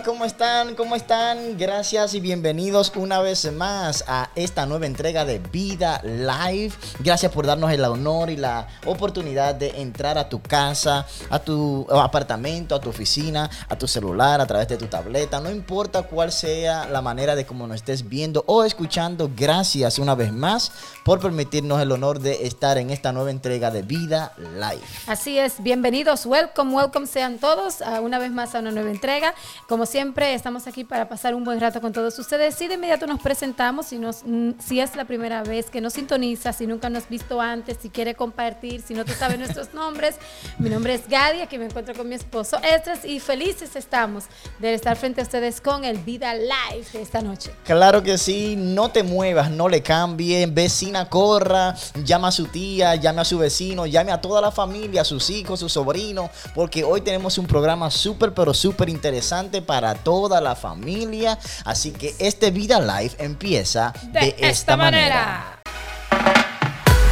¿cómo 0.00 0.24
están? 0.24 0.74
¿Cómo 0.74 0.96
están? 0.96 1.58
Gracias 1.58 2.14
y 2.14 2.20
bienvenidos 2.20 2.90
una 2.96 3.20
vez 3.20 3.52
más 3.52 4.02
a 4.08 4.30
esta 4.34 4.64
nueva 4.64 4.86
entrega 4.86 5.26
de 5.26 5.38
Vida 5.38 6.00
Live. 6.02 6.72
Gracias 7.00 7.30
por 7.30 7.46
darnos 7.46 7.70
el 7.70 7.84
honor 7.84 8.30
y 8.30 8.36
la 8.36 8.68
oportunidad 8.86 9.54
de 9.54 9.82
entrar 9.82 10.16
a 10.16 10.30
tu 10.30 10.40
casa, 10.40 11.06
a 11.28 11.38
tu 11.38 11.86
apartamento, 11.90 12.74
a 12.74 12.80
tu 12.80 12.88
oficina, 12.88 13.50
a 13.68 13.76
tu 13.76 13.86
celular, 13.86 14.40
a 14.40 14.46
través 14.46 14.68
de 14.68 14.78
tu 14.78 14.86
tableta. 14.86 15.40
No 15.40 15.50
importa 15.50 16.04
cuál 16.04 16.32
sea 16.32 16.86
la 16.86 17.02
manera 17.02 17.34
de 17.34 17.44
cómo 17.44 17.66
nos 17.66 17.76
estés 17.76 18.08
viendo 18.08 18.44
o 18.46 18.64
escuchando. 18.64 19.30
Gracias 19.36 19.98
una 19.98 20.14
vez 20.14 20.32
más 20.32 20.72
por 21.04 21.20
permitirnos 21.20 21.82
el 21.82 21.92
honor 21.92 22.18
de 22.18 22.46
estar 22.46 22.78
en 22.78 22.88
esta 22.90 23.12
nueva 23.12 23.30
entrega 23.30 23.70
de 23.70 23.82
Vida 23.82 24.32
Live. 24.38 24.82
Así 25.06 25.38
es, 25.38 25.62
bienvenidos, 25.62 26.24
welcome, 26.24 26.74
welcome 26.74 27.06
sean 27.06 27.38
todos 27.38 27.82
a 27.82 28.00
una 28.00 28.18
vez 28.18 28.30
más 28.30 28.54
a 28.54 28.60
una 28.60 28.70
nueva 28.70 28.88
entrega 28.88 29.02
entrega. 29.02 29.34
Como 29.82 29.90
siempre, 29.90 30.32
estamos 30.32 30.68
aquí 30.68 30.84
para 30.84 31.08
pasar 31.08 31.34
un 31.34 31.42
buen 31.42 31.58
rato 31.58 31.80
con 31.80 31.92
todos 31.92 32.16
ustedes. 32.16 32.60
Y 32.62 32.68
de 32.68 32.74
inmediato 32.74 33.04
nos 33.08 33.20
presentamos, 33.20 33.86
si, 33.86 33.98
nos, 33.98 34.22
mm, 34.24 34.50
si 34.64 34.78
es 34.78 34.94
la 34.94 35.06
primera 35.06 35.42
vez 35.42 35.70
que 35.70 35.80
nos 35.80 35.94
sintoniza, 35.94 36.52
si 36.52 36.68
nunca 36.68 36.88
nos 36.88 37.02
has 37.02 37.08
visto 37.08 37.40
antes, 37.40 37.78
si 37.82 37.90
quiere 37.90 38.14
compartir, 38.14 38.80
si 38.80 38.94
no 38.94 39.04
te 39.04 39.12
sabe 39.12 39.38
nuestros 39.38 39.74
nombres. 39.74 40.14
Mi 40.60 40.70
nombre 40.70 40.94
es 40.94 41.08
Gadi, 41.08 41.40
aquí 41.40 41.58
me 41.58 41.64
encuentro 41.64 41.96
con 41.96 42.08
mi 42.08 42.14
esposo 42.14 42.58
Estras 42.62 43.04
y 43.04 43.18
felices 43.18 43.74
estamos 43.74 44.26
de 44.60 44.72
estar 44.72 44.96
frente 44.96 45.20
a 45.20 45.24
ustedes 45.24 45.60
con 45.60 45.84
el 45.84 45.98
Vida 45.98 46.32
Live 46.32 46.86
de 46.92 47.02
esta 47.02 47.20
noche. 47.20 47.50
Claro 47.64 48.04
que 48.04 48.18
sí, 48.18 48.54
no 48.56 48.92
te 48.92 49.02
muevas, 49.02 49.50
no 49.50 49.68
le 49.68 49.82
cambien, 49.82 50.54
vecina 50.54 51.08
corra, 51.08 51.74
llama 52.04 52.28
a 52.28 52.30
su 52.30 52.46
tía, 52.46 52.94
llame 52.94 53.22
a 53.22 53.24
su 53.24 53.36
vecino, 53.36 53.86
llame 53.86 54.12
a 54.12 54.20
toda 54.20 54.40
la 54.40 54.52
familia, 54.52 55.00
a 55.00 55.04
sus 55.04 55.28
hijos, 55.28 55.58
sus 55.58 55.72
sobrinos, 55.72 56.30
porque 56.54 56.84
hoy 56.84 57.00
tenemos 57.00 57.36
un 57.36 57.48
programa 57.48 57.90
súper, 57.90 58.32
pero 58.32 58.54
súper 58.54 58.88
interesante 58.88 59.60
para 59.60 59.71
toda 60.02 60.40
la 60.40 60.54
familia. 60.54 61.38
Así 61.64 61.92
que 61.92 62.14
este 62.18 62.50
Vida 62.50 62.80
Live 62.80 63.14
empieza 63.18 63.92
de, 64.12 64.36
esta, 64.38 64.76
manera. 64.76 65.60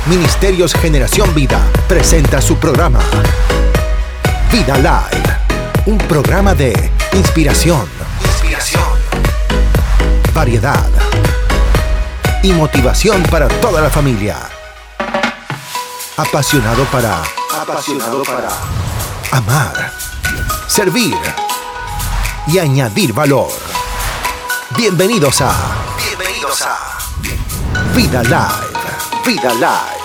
Ministerios 0.06 0.75
Generación 0.75 1.34
Vida 1.34 1.61
presenta 1.88 2.41
su 2.41 2.56
programa 2.56 3.00
Vida 4.53 4.77
Live, 4.77 5.36
un 5.86 5.98
programa 5.98 6.55
de 6.55 6.72
inspiración, 7.12 7.88
inspiración, 8.25 8.83
variedad 10.34 10.88
y 12.42 12.53
motivación 12.53 13.22
para 13.25 13.48
toda 13.61 13.81
la 13.81 13.91
familia. 13.91 14.36
Apasionado 16.16 16.84
para 16.86 17.22
apasionado 17.61 18.22
para 18.22 18.50
amar, 19.33 19.92
servir 20.69 21.16
y 22.53 22.59
añadir 22.59 23.12
valor. 23.12 23.48
Bienvenidos 24.77 25.41
a 25.41 25.53
Bienvenidos 26.05 26.62
a 26.62 26.98
Vida 27.95 28.23
Live. 28.23 29.25
Vida 29.25 29.55
Live. 29.55 30.00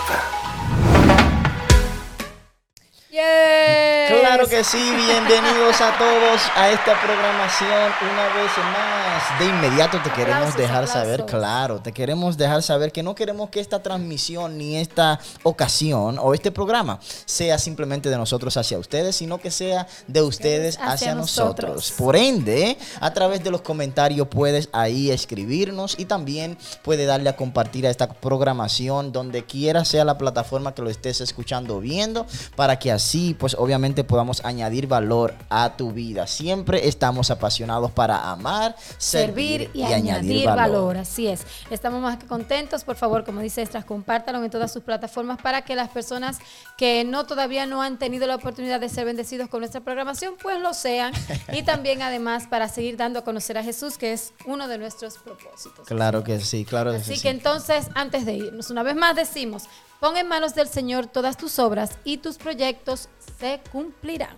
Claro 4.36 4.50
que 4.50 4.66
sí, 4.66 4.78
bienvenidos 4.78 5.80
a 5.80 5.98
todos 5.98 6.42
a 6.58 6.70
esta 6.70 7.02
programación 7.02 7.90
una 8.02 8.26
vez 8.36 8.52
más. 8.58 9.40
De 9.40 9.46
inmediato 9.46 10.02
te 10.04 10.12
queremos 10.12 10.58
dejar 10.58 10.90
saber, 10.90 11.26
claro, 11.26 11.80
te 11.80 11.94
queremos 11.94 12.36
dejar 12.36 12.62
saber 12.62 12.92
que 12.92 13.02
no 13.02 13.16
queremos 13.16 13.50
que 13.50 13.62
esta 13.62 13.82
transmisión 13.82 14.58
ni 14.58 14.76
esta 14.76 15.22
ocasión 15.44 16.20
o 16.20 16.34
este 16.34 16.52
programa 16.52 17.00
sea 17.24 17.58
simplemente 17.58 18.10
de 18.10 18.18
nosotros 18.18 18.58
hacia 18.58 18.78
ustedes, 18.78 19.16
sino 19.16 19.38
que 19.38 19.52
sea 19.52 19.88
de 20.08 20.22
ustedes 20.22 20.78
hacia, 20.82 21.16
nosotros. 21.16 21.94
Por 21.98 22.18
ende, 22.18 22.78
a 23.00 23.14
través 23.14 23.42
de 23.42 23.52
los 23.52 23.62
comentarios 23.62 24.28
puedes 24.28 24.68
ahí 24.74 25.12
escribirnos 25.12 25.98
y 25.98 26.06
también 26.06 26.58
puede 26.82 27.06
darle 27.06 27.30
a 27.30 27.38
compartir 27.38 27.88
a 27.88 27.90
esta 27.90 28.10
programación 28.10 29.14
donde 29.14 29.46
quiera 29.46 29.86
sea 29.86 30.04
la 30.04 30.18
plataforma 30.18 30.76
que 30.76 30.82
lo 30.82 30.90
estés 30.90 31.22
escuchando 31.22 31.78
o 31.78 31.80
viendo 31.80 32.26
para 32.58 32.80
que 32.80 32.92
así 32.92 33.34
pues 33.40 33.56
obviamente 33.58 34.04
podamos 34.04 34.25
añadir 34.44 34.88
valor 34.88 35.34
a 35.50 35.76
tu 35.78 35.92
vida. 35.92 36.28
Siempre 36.28 36.88
estamos 36.88 37.32
apasionados 37.32 37.92
para 37.92 38.32
amar, 38.32 38.76
servir, 38.98 39.70
y, 39.74 39.84
añadir, 39.84 40.46
valor. 40.48 40.98
Así 40.98 41.28
es. 41.28 41.46
Estamos 41.70 42.02
más 42.02 42.18
que 42.18 42.26
contentos. 42.26 42.84
Por 42.84 42.96
favor, 42.96 43.24
como 43.24 43.42
dice 43.42 43.62
Estras, 43.62 43.86
compártanlo 43.86 44.44
en 44.44 44.50
todas 44.50 44.72
sus 44.72 44.84
plataformas 44.84 45.42
para 45.42 45.64
que 45.64 45.76
las 45.76 45.90
personas 45.90 46.40
que 46.78 47.04
no 47.04 47.26
todavía 47.26 47.66
no 47.66 47.82
han 47.82 47.98
tenido 47.98 48.28
la 48.28 48.36
oportunidad 48.36 48.80
de 48.80 48.90
ser 48.90 49.06
bendecidos 49.06 49.50
con 49.50 49.62
nuestra 49.62 49.82
programación, 49.82 50.36
pues 50.42 50.60
lo 50.60 50.74
sean. 50.74 51.14
y 51.54 51.64
también 51.64 52.02
además 52.02 52.48
para 52.48 52.68
seguir 52.68 52.98
dando 52.98 53.20
a 53.20 53.24
conocer 53.24 53.58
a 53.58 53.64
Jesús, 53.64 53.98
que 53.98 54.14
es 54.14 54.34
uno 54.46 54.68
de 54.68 54.78
nuestros 54.78 55.18
propósitos. 55.18 55.88
Claro 55.88 56.24
que 56.24 56.40
sí, 56.40 56.66
claro 56.66 56.92
que 56.92 57.00
sí. 57.02 57.14
Así 57.14 57.22
que 57.22 57.30
entonces, 57.30 57.88
antes 57.94 58.26
de 58.26 58.34
irnos, 58.34 58.70
una 58.70 58.84
vez 58.84 58.96
más 58.96 59.16
decimos, 59.16 59.64
Pon 60.00 60.18
en 60.18 60.28
manos 60.28 60.56
del 60.56 60.68
Señor 60.68 61.08
todas 61.08 61.38
tus 61.38 61.58
obras 61.58 61.92
y 62.04 62.18
tus 62.18 62.38
proyectos 62.38 63.08
se 63.40 63.60
cumplirán. 63.72 64.38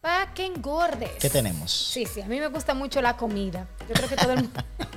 Pa' 0.00 0.32
que 0.34 0.46
engordes. 0.46 1.10
¿Qué 1.20 1.28
tenemos? 1.28 1.70
Sí, 1.70 2.06
sí, 2.06 2.22
a 2.22 2.26
mí 2.26 2.40
me 2.40 2.48
gusta 2.48 2.74
mucho 2.74 3.02
la 3.02 3.16
comida. 3.16 3.66
Yo 3.88 3.94
creo 3.94 4.08
que 4.08 4.16
todo 4.16 4.32
el 4.32 4.42
mundo... 4.42 4.64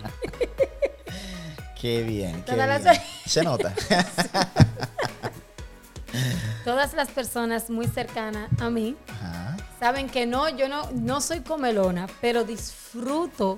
Qué 1.81 2.03
bien, 2.03 2.43
qué 2.43 2.53
bien. 2.53 3.01
Se 3.25 3.41
nota. 3.41 3.73
Todas 6.71 6.93
las 6.93 7.09
personas 7.09 7.69
muy 7.69 7.85
cercanas 7.85 8.49
a 8.61 8.69
mí 8.69 8.95
saben 9.77 10.07
que 10.07 10.25
no, 10.25 10.47
yo 10.47 10.69
no, 10.69 10.89
no 10.93 11.19
soy 11.19 11.41
comelona, 11.41 12.07
pero 12.21 12.45
disfruto 12.45 12.80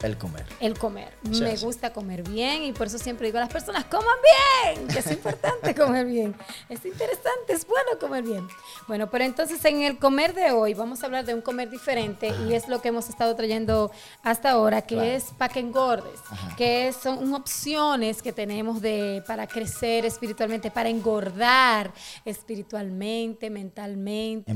el 0.03 0.17
comer. 0.17 0.45
El 0.59 0.77
comer. 0.77 1.13
Me 1.23 1.55
gusta 1.57 1.93
comer 1.93 2.23
bien 2.23 2.63
y 2.63 2.71
por 2.71 2.87
eso 2.87 2.97
siempre 2.97 3.27
digo 3.27 3.37
a 3.37 3.41
las 3.41 3.51
personas, 3.51 3.85
coman 3.85 4.17
bien, 4.73 4.87
que 4.87 4.99
es 4.99 5.11
importante 5.11 5.73
comer 5.79 6.05
bien. 6.05 6.35
Es 6.69 6.85
interesante, 6.85 7.53
es 7.53 7.65
bueno 7.65 7.91
comer 7.99 8.23
bien. 8.23 8.47
Bueno, 8.87 9.09
pero 9.09 9.23
entonces 9.23 9.63
en 9.65 9.81
el 9.81 9.97
comer 9.97 10.33
de 10.33 10.51
hoy 10.51 10.73
vamos 10.73 11.03
a 11.03 11.05
hablar 11.05 11.25
de 11.25 11.33
un 11.33 11.41
comer 11.41 11.69
diferente 11.69 12.33
y 12.47 12.53
es 12.53 12.67
lo 12.67 12.81
que 12.81 12.89
hemos 12.89 13.09
estado 13.09 13.35
trayendo 13.35 13.91
hasta 14.21 14.51
ahora, 14.51 14.81
que 14.81 15.15
es 15.15 15.25
para 15.37 15.53
que 15.53 15.59
engordes, 15.59 16.19
que 16.57 16.93
son 16.93 17.33
opciones 17.33 18.21
que 18.21 18.33
tenemos 18.33 18.81
de, 18.81 19.23
para 19.25 19.47
crecer 19.47 20.05
espiritualmente, 20.05 20.71
para 20.71 20.89
engordar 20.89 21.91
espiritualmente, 22.25 23.49
mentalmente, 23.49 24.51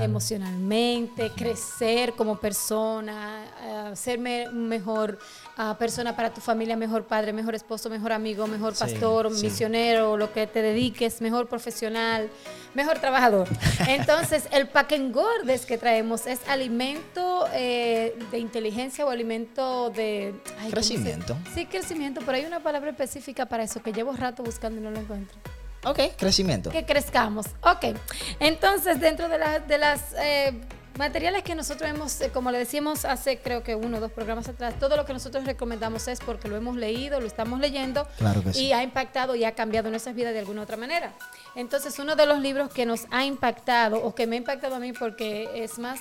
emocionalmente 0.00 1.30
crecer 1.36 2.12
como 2.14 2.38
persona, 2.38 3.90
uh, 3.90 3.96
ser 3.96 4.13
mejor 4.18 5.18
ah, 5.56 5.76
persona 5.78 6.16
para 6.16 6.32
tu 6.32 6.40
familia, 6.40 6.76
mejor 6.76 7.04
padre, 7.04 7.32
mejor 7.32 7.54
esposo, 7.54 7.90
mejor 7.90 8.12
amigo, 8.12 8.46
mejor 8.46 8.74
pastor, 8.76 9.30
misionero, 9.30 10.16
lo 10.16 10.32
que 10.32 10.46
te 10.46 10.62
dediques, 10.62 11.20
mejor 11.20 11.48
profesional, 11.48 12.30
mejor 12.74 12.98
trabajador. 12.98 13.48
Entonces, 13.88 14.48
el 14.52 14.68
engordes 14.90 15.66
que 15.66 15.78
traemos 15.78 16.26
es 16.26 16.40
alimento 16.48 17.46
eh, 17.52 18.16
de 18.30 18.38
inteligencia 18.38 19.04
o 19.06 19.10
alimento 19.10 19.90
de... 19.90 20.34
crecimiento. 20.70 21.36
Sí, 21.54 21.66
crecimiento, 21.66 22.20
pero 22.24 22.38
hay 22.38 22.44
una 22.44 22.60
palabra 22.60 22.90
específica 22.90 23.46
para 23.46 23.64
eso 23.64 23.82
que 23.82 23.92
llevo 23.92 24.12
rato 24.12 24.42
buscando 24.42 24.80
y 24.80 24.84
no 24.84 24.90
lo 24.90 25.00
encuentro. 25.00 25.36
Ok, 25.84 26.16
crecimiento. 26.16 26.70
Que 26.70 26.84
crezcamos. 26.84 27.46
Ok. 27.60 27.96
Entonces, 28.40 29.00
dentro 29.00 29.28
de, 29.28 29.38
de 29.66 29.78
las 29.78 30.14
eh, 30.18 30.58
Materiales 30.98 31.42
que 31.42 31.56
nosotros 31.56 31.90
hemos, 31.90 32.20
eh, 32.20 32.30
como 32.32 32.52
le 32.52 32.58
decíamos 32.58 33.04
hace 33.04 33.38
creo 33.38 33.64
que 33.64 33.74
uno 33.74 33.96
o 33.96 34.00
dos 34.00 34.12
programas 34.12 34.48
atrás, 34.48 34.78
todo 34.78 34.96
lo 34.96 35.04
que 35.04 35.12
nosotros 35.12 35.44
recomendamos 35.44 36.06
es 36.06 36.20
porque 36.20 36.46
lo 36.46 36.56
hemos 36.56 36.76
leído, 36.76 37.20
lo 37.20 37.26
estamos 37.26 37.58
leyendo 37.58 38.06
y 38.54 38.72
ha 38.72 38.82
impactado 38.82 39.34
y 39.34 39.44
ha 39.44 39.56
cambiado 39.56 39.90
nuestras 39.90 40.14
vidas 40.14 40.32
de 40.32 40.38
alguna 40.38 40.62
otra 40.62 40.76
manera. 40.76 41.12
Entonces, 41.56 41.98
uno 41.98 42.14
de 42.14 42.26
los 42.26 42.38
libros 42.38 42.72
que 42.72 42.86
nos 42.86 43.06
ha 43.10 43.24
impactado 43.24 44.02
o 44.04 44.14
que 44.14 44.28
me 44.28 44.36
ha 44.36 44.38
impactado 44.38 44.76
a 44.76 44.78
mí 44.78 44.92
porque 44.92 45.50
es 45.54 45.78
más 45.80 46.00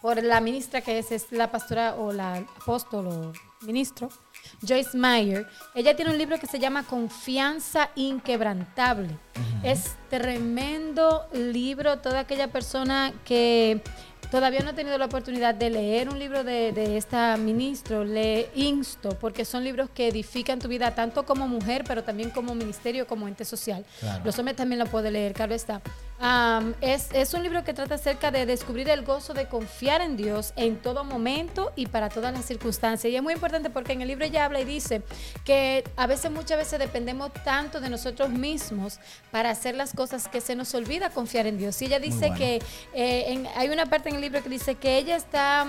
por 0.00 0.22
la 0.22 0.40
ministra 0.40 0.80
que 0.80 0.98
es, 0.98 1.10
es 1.10 1.32
la 1.32 1.50
pastora 1.50 1.96
o 1.96 2.12
la 2.12 2.36
apóstol 2.36 3.06
o 3.08 3.32
ministro, 3.62 4.10
Joyce 4.66 4.96
Meyer, 4.96 5.46
ella 5.74 5.96
tiene 5.96 6.10
un 6.10 6.18
libro 6.18 6.38
que 6.38 6.46
se 6.46 6.58
llama 6.58 6.82
Confianza 6.84 7.90
Inquebrantable. 7.94 9.16
Es 9.62 9.96
tremendo 10.10 11.26
libro, 11.32 11.98
toda 11.98 12.20
aquella 12.20 12.48
persona 12.48 13.12
que 13.24 13.82
todavía 14.30 14.60
no 14.60 14.70
ha 14.70 14.74
tenido 14.74 14.98
la 14.98 15.04
oportunidad 15.06 15.54
de 15.54 15.70
leer 15.70 16.08
un 16.08 16.18
libro 16.18 16.44
de, 16.44 16.96
esta 16.96 17.36
ministro, 17.36 18.04
le 18.04 18.48
insto, 18.54 19.10
porque 19.20 19.44
son 19.44 19.64
libros 19.64 19.88
que 19.90 20.08
edifican 20.08 20.58
tu 20.58 20.68
vida 20.68 20.94
tanto 20.94 21.24
como 21.24 21.46
mujer, 21.46 21.84
pero 21.86 22.02
también 22.02 22.30
como 22.30 22.54
ministerio, 22.54 23.06
como 23.06 23.28
ente 23.28 23.44
social. 23.44 23.84
Los 24.24 24.38
hombres 24.38 24.56
también 24.56 24.78
lo 24.78 24.86
pueden 24.86 25.12
leer, 25.12 25.34
claro 25.34 25.54
está. 25.54 25.80
Es, 26.80 27.08
es, 27.12 27.34
un 27.34 27.42
libro 27.42 27.64
que 27.64 27.74
trata 27.74 27.96
acerca 27.96 28.30
de 28.30 28.46
descubrir 28.46 28.88
el 28.88 29.04
gozo 29.04 29.34
de 29.34 29.46
confiar 29.46 30.00
en 30.00 30.16
Dios 30.16 30.52
en 30.56 30.76
todo 30.76 31.04
momento 31.04 31.72
y 31.76 31.86
para 31.86 32.08
todas 32.08 32.32
las 32.32 32.44
circunstancias. 32.44 33.12
Y 33.12 33.16
es 33.16 33.22
muy 33.22 33.34
importante 33.34 33.68
porque 33.68 33.92
en 33.92 34.00
el 34.00 34.08
libro 34.08 34.24
ella 34.24 34.44
habla 34.44 34.60
y 34.60 34.64
dice 34.64 35.02
que 35.44 35.84
a 35.96 36.06
veces, 36.06 36.30
muchas 36.30 36.56
veces 36.56 36.78
dependemos 36.78 37.32
tanto 37.44 37.80
de 37.80 37.90
nosotros 37.90 38.30
mismos 38.30 39.00
para 39.30 39.50
hacer 39.50 39.74
las 39.74 39.92
cosas 39.92 40.28
que 40.28 40.40
se 40.40 40.54
nos 40.54 40.74
olvida 40.74 41.10
confiar 41.10 41.46
en 41.46 41.58
Dios. 41.58 41.80
Y 41.82 41.86
ella 41.86 41.98
dice 41.98 42.32
que 42.36 42.62
eh, 42.94 43.44
hay 43.56 43.68
una 43.68 43.86
parte 43.86 44.08
en 44.08 44.14
el 44.14 44.20
libro 44.20 44.42
que 44.42 44.48
dice 44.48 44.76
que 44.76 44.96
ella 44.96 45.16
está, 45.16 45.66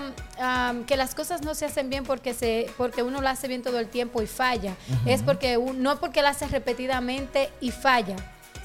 que 0.86 0.96
las 0.96 1.14
cosas 1.14 1.42
no 1.42 1.54
se 1.54 1.66
hacen 1.66 1.90
bien 1.90 2.04
porque, 2.04 2.34
se, 2.34 2.70
porque 2.76 3.02
uno 3.02 3.20
lo 3.20 3.28
hace 3.28 3.48
bien 3.48 3.62
todo 3.62 3.78
el 3.78 3.88
tiempo 3.88 4.22
y 4.22 4.26
falla. 4.26 4.74
Es 5.04 5.22
porque 5.22 5.58
no 5.74 5.98
porque 5.98 6.22
lo 6.22 6.28
hace 6.28 6.46
repetidamente 6.46 7.50
y 7.60 7.72
falla 7.72 8.16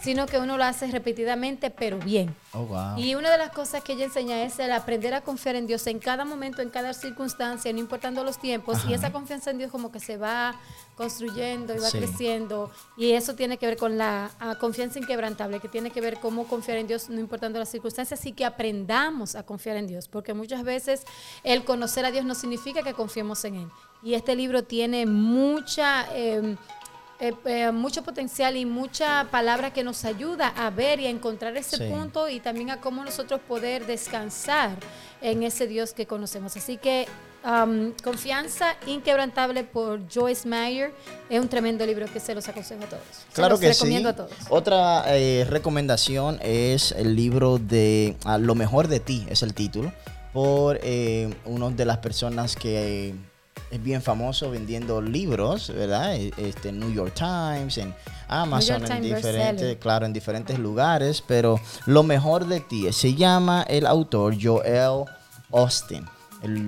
sino 0.01 0.25
que 0.25 0.39
uno 0.39 0.57
lo 0.57 0.63
hace 0.63 0.88
repetidamente, 0.88 1.69
pero 1.69 2.00
bien. 2.00 2.36
Oh, 2.53 2.68
y 2.98 3.15
una 3.15 3.31
de 3.31 3.38
las 3.38 3.51
cosas 3.51 3.83
que 3.83 3.94
ella 3.94 4.06
enseña 4.06 4.44
es 4.44 4.57
el 4.59 4.71
aprender 4.71 5.13
a 5.13 5.21
confiar 5.21 5.56
en 5.56 5.68
Dios 5.68 5.86
en 5.88 6.00
cada 6.00 6.25
momento, 6.25 6.62
en 6.62 6.69
cada 6.69 6.94
circunstancia, 6.94 7.71
no 7.71 7.80
importando 7.80 8.24
los 8.24 8.39
tiempos. 8.39 8.80
Y 8.88 8.94
esa 8.94 9.12
confianza 9.12 9.51
en 9.51 9.59
Dios 9.59 9.71
como 9.71 9.92
que 9.92 10.00
se 10.00 10.18
va 10.18 10.56
construyendo 10.95 11.75
y 11.75 11.80
va 11.80 11.92
creciendo. 11.92 12.71
Y 12.98 13.12
eso 13.12 13.36
tiene 13.36 13.57
que 13.57 13.68
ver 13.68 13.77
con 13.77 13.98
la 13.98 14.31
confianza 14.59 14.98
inquebrantable, 14.98 15.59
que 15.59 15.69
tiene 15.69 15.92
que 15.92 16.01
ver 16.01 16.19
cómo 16.19 16.48
confiar 16.48 16.77
en 16.77 16.88
Dios 16.88 17.09
no 17.09 17.19
importando 17.19 17.59
las 17.59 17.69
circunstancias 17.69 18.25
y 18.25 18.33
que 18.33 18.44
aprendamos 18.44 19.36
a 19.36 19.44
confiar 19.44 19.77
en 19.77 19.88
Dios. 19.88 20.07
Porque 20.07 20.33
muchas 20.33 20.63
veces 20.63 21.03
el 21.44 21.63
conocer 21.63 22.06
a 22.06 22.12
Dios 22.12 22.25
no 22.25 22.33
significa 22.33 22.81
que 22.81 22.94
confiemos 22.94 23.45
en 23.45 23.56
Él. 23.56 23.68
Y 24.03 24.15
este 24.15 24.36
libro 24.36 24.63
tiene 24.63 25.06
mucha... 25.06 26.07
Em, 26.15 26.57
eh, 27.22 27.36
eh, 27.46 27.72
mucho 27.72 28.02
potencial 28.02 28.58
y 28.58 28.66
mucha 28.66 29.28
palabra 29.30 29.72
que 29.72 29.84
nos 29.84 30.06
ayuda 30.06 30.48
a 30.48 30.72
ver 30.72 31.00
y 31.00 31.06
a 31.06 31.10
encontrar 31.12 31.56
ese 31.56 31.78
punto 31.88 32.28
y 32.28 32.40
también 32.40 32.72
a 32.72 32.82
cómo 32.82 33.06
nosotros 33.06 33.40
poder 33.48 33.86
descansar 33.86 34.72
en 35.22 35.44
ese 35.44 35.68
Dios 35.68 35.94
que 35.94 36.08
conocemos. 36.08 36.58
Así 36.58 36.78
que 36.78 37.08
um, 37.46 37.92
Confianza 38.04 38.76
Inquebrantable 38.88 39.64
por 39.64 40.02
Joyce 40.12 40.48
Meyer 40.48 40.96
es 41.30 41.40
un 41.40 41.48
tremendo 41.48 41.86
libro 41.86 42.08
que 42.12 42.20
se 42.20 42.34
los 42.34 42.50
aconsejo 42.50 42.86
a 42.86 42.88
todos. 42.88 43.04
Claro 43.34 43.60
que 43.60 43.68
recomiendo 43.68 44.10
A 44.10 44.16
todos. 44.16 44.32
Otra 44.50 45.04
eh, 45.16 45.46
recomendación 45.48 46.40
es 46.42 46.92
el 46.92 47.16
libro 47.16 47.60
de 47.60 48.16
Lo 48.40 48.56
mejor 48.56 48.88
de 48.88 49.00
ti, 49.00 49.28
es 49.30 49.44
el 49.44 49.54
título, 49.54 49.94
por 50.34 50.80
una 51.46 51.70
de 51.70 51.86
las 51.86 51.98
personas 52.00 52.56
que 52.56 53.14
es 53.72 53.82
bien 53.82 54.02
famoso 54.02 54.52
vendiendo 54.52 55.02
libros, 55.02 55.70
¿verdad? 55.74 56.16
E, 56.16 56.32
este, 56.38 56.72
New 56.72 56.92
York 56.92 57.14
Times, 57.16 57.78
en 57.78 57.96
Amazon, 58.28 58.90
en 58.92 59.02
diferentes, 59.02 59.78
claro, 59.78 60.06
en 60.06 60.14
diferentes 60.14 60.60
lugares, 60.60 61.24
pero 61.26 61.60
lo 61.86 62.04
mejor 62.04 62.46
de 62.46 62.60
ti 62.60 62.92
se 62.92 63.16
llama 63.16 63.64
el 63.64 63.86
autor 63.88 64.36
Joel 64.40 65.06
Austin. 65.52 66.06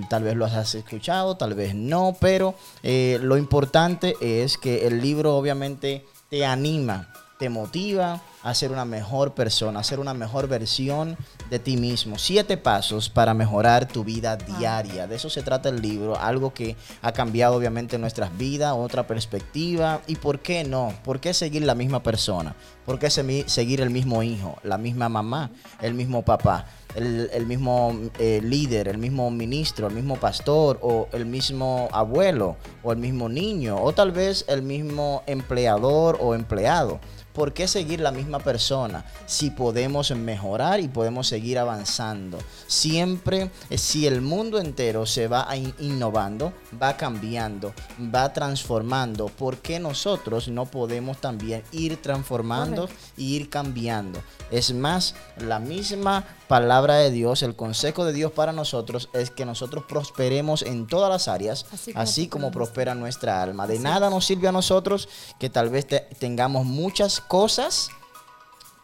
tal 0.08 0.22
vez 0.22 0.34
lo 0.34 0.46
has 0.46 0.74
escuchado, 0.74 1.36
tal 1.36 1.54
vez 1.54 1.74
no, 1.74 2.16
pero 2.20 2.54
eh, 2.82 3.18
lo 3.22 3.36
importante 3.36 4.16
es 4.20 4.56
que 4.56 4.86
el 4.86 5.00
libro 5.00 5.36
obviamente 5.36 6.06
te 6.30 6.44
anima, 6.44 7.12
te 7.38 7.48
motiva 7.48 8.22
a 8.44 8.54
ser 8.54 8.70
una 8.70 8.84
mejor 8.84 9.32
persona, 9.32 9.80
a 9.80 9.84
ser 9.84 9.98
una 9.98 10.12
mejor 10.12 10.48
versión 10.48 11.16
de 11.48 11.58
ti 11.58 11.78
mismo. 11.78 12.18
Siete 12.18 12.58
pasos 12.58 13.08
para 13.08 13.32
mejorar 13.32 13.88
tu 13.88 14.04
vida 14.04 14.36
diaria. 14.36 15.06
De 15.06 15.16
eso 15.16 15.30
se 15.30 15.42
trata 15.42 15.70
el 15.70 15.80
libro, 15.80 16.16
algo 16.18 16.52
que 16.52 16.76
ha 17.00 17.12
cambiado 17.12 17.56
obviamente 17.56 17.98
nuestras 17.98 18.36
vidas, 18.36 18.74
otra 18.76 19.06
perspectiva. 19.06 20.02
¿Y 20.06 20.16
por 20.16 20.40
qué 20.40 20.62
no? 20.62 20.92
¿Por 21.04 21.20
qué 21.20 21.32
seguir 21.32 21.62
la 21.62 21.74
misma 21.74 22.02
persona? 22.02 22.54
¿Por 22.84 22.98
qué 22.98 23.08
seguir 23.08 23.80
el 23.80 23.88
mismo 23.88 24.22
hijo, 24.22 24.58
la 24.62 24.76
misma 24.76 25.08
mamá, 25.08 25.50
el 25.80 25.94
mismo 25.94 26.22
papá? 26.22 26.66
El, 26.94 27.46
mismo 27.46 27.92
eh, 28.20 28.40
líder, 28.40 28.86
el 28.86 28.98
mismo 28.98 29.28
ministro, 29.28 29.88
el 29.88 29.94
mismo 29.94 30.14
pastor 30.14 30.78
o 30.80 31.08
el 31.12 31.26
mismo 31.26 31.88
abuelo 31.90 32.56
o 32.84 32.92
el 32.92 32.98
mismo 32.98 33.28
niño 33.28 33.82
o 33.82 33.92
tal 33.92 34.12
vez 34.12 34.44
el 34.46 34.62
mismo 34.62 35.24
empleador 35.26 36.18
o 36.20 36.36
empleado. 36.36 37.00
¿Por 37.34 37.52
qué 37.52 37.66
seguir 37.66 37.98
la 37.98 38.12
misma 38.12 38.33
persona 38.38 39.04
si 39.26 39.50
podemos 39.50 40.10
mejorar 40.12 40.80
y 40.80 40.88
podemos 40.88 41.26
seguir 41.26 41.58
avanzando? 41.58 42.38
Siempre, 42.66 43.50
eh, 43.70 43.78
si 43.78 44.06
el 44.06 44.20
mundo 44.20 44.58
entero 44.58 45.06
se 45.06 45.28
va 45.28 45.48
innovando, 45.78 46.52
va 46.80 46.96
cambiando, 46.96 47.72
va 48.14 48.32
transformando, 48.32 49.26
¿por 49.26 49.58
qué 49.58 49.78
nosotros 49.78 50.48
no 50.48 50.66
podemos 50.66 51.20
también 51.20 51.62
ir 51.72 52.00
transformando 52.00 52.88
y 53.16 53.36
ir 53.36 53.50
cambiando? 53.50 54.22
Es 54.50 54.72
más, 54.72 55.14
la 55.38 55.58
misma 55.58 56.24
palabra 56.48 56.96
de 56.96 57.10
Dios, 57.10 57.42
el 57.42 57.56
consejo 57.56 58.04
de 58.04 58.12
Dios 58.12 58.32
para 58.32 58.52
nosotros 58.52 59.08
es 59.12 59.30
que 59.30 59.44
nosotros 59.44 59.84
prosperemos 59.88 60.62
en 60.62 60.86
todas 60.86 61.10
las 61.10 61.28
áreas, 61.28 61.66
así 61.94 62.28
como, 62.28 62.50
prospera 62.50 62.94
nuestra 62.94 63.42
alma. 63.42 63.66
De 63.66 63.78
nada 63.78 64.10
nos 64.10 64.26
sirve 64.26 64.48
a 64.48 64.52
nosotros 64.52 65.08
que 65.38 65.50
tal 65.50 65.70
vez 65.70 65.86
tengamos 66.18 66.64
muchas 66.64 67.20
cosas, 67.20 67.90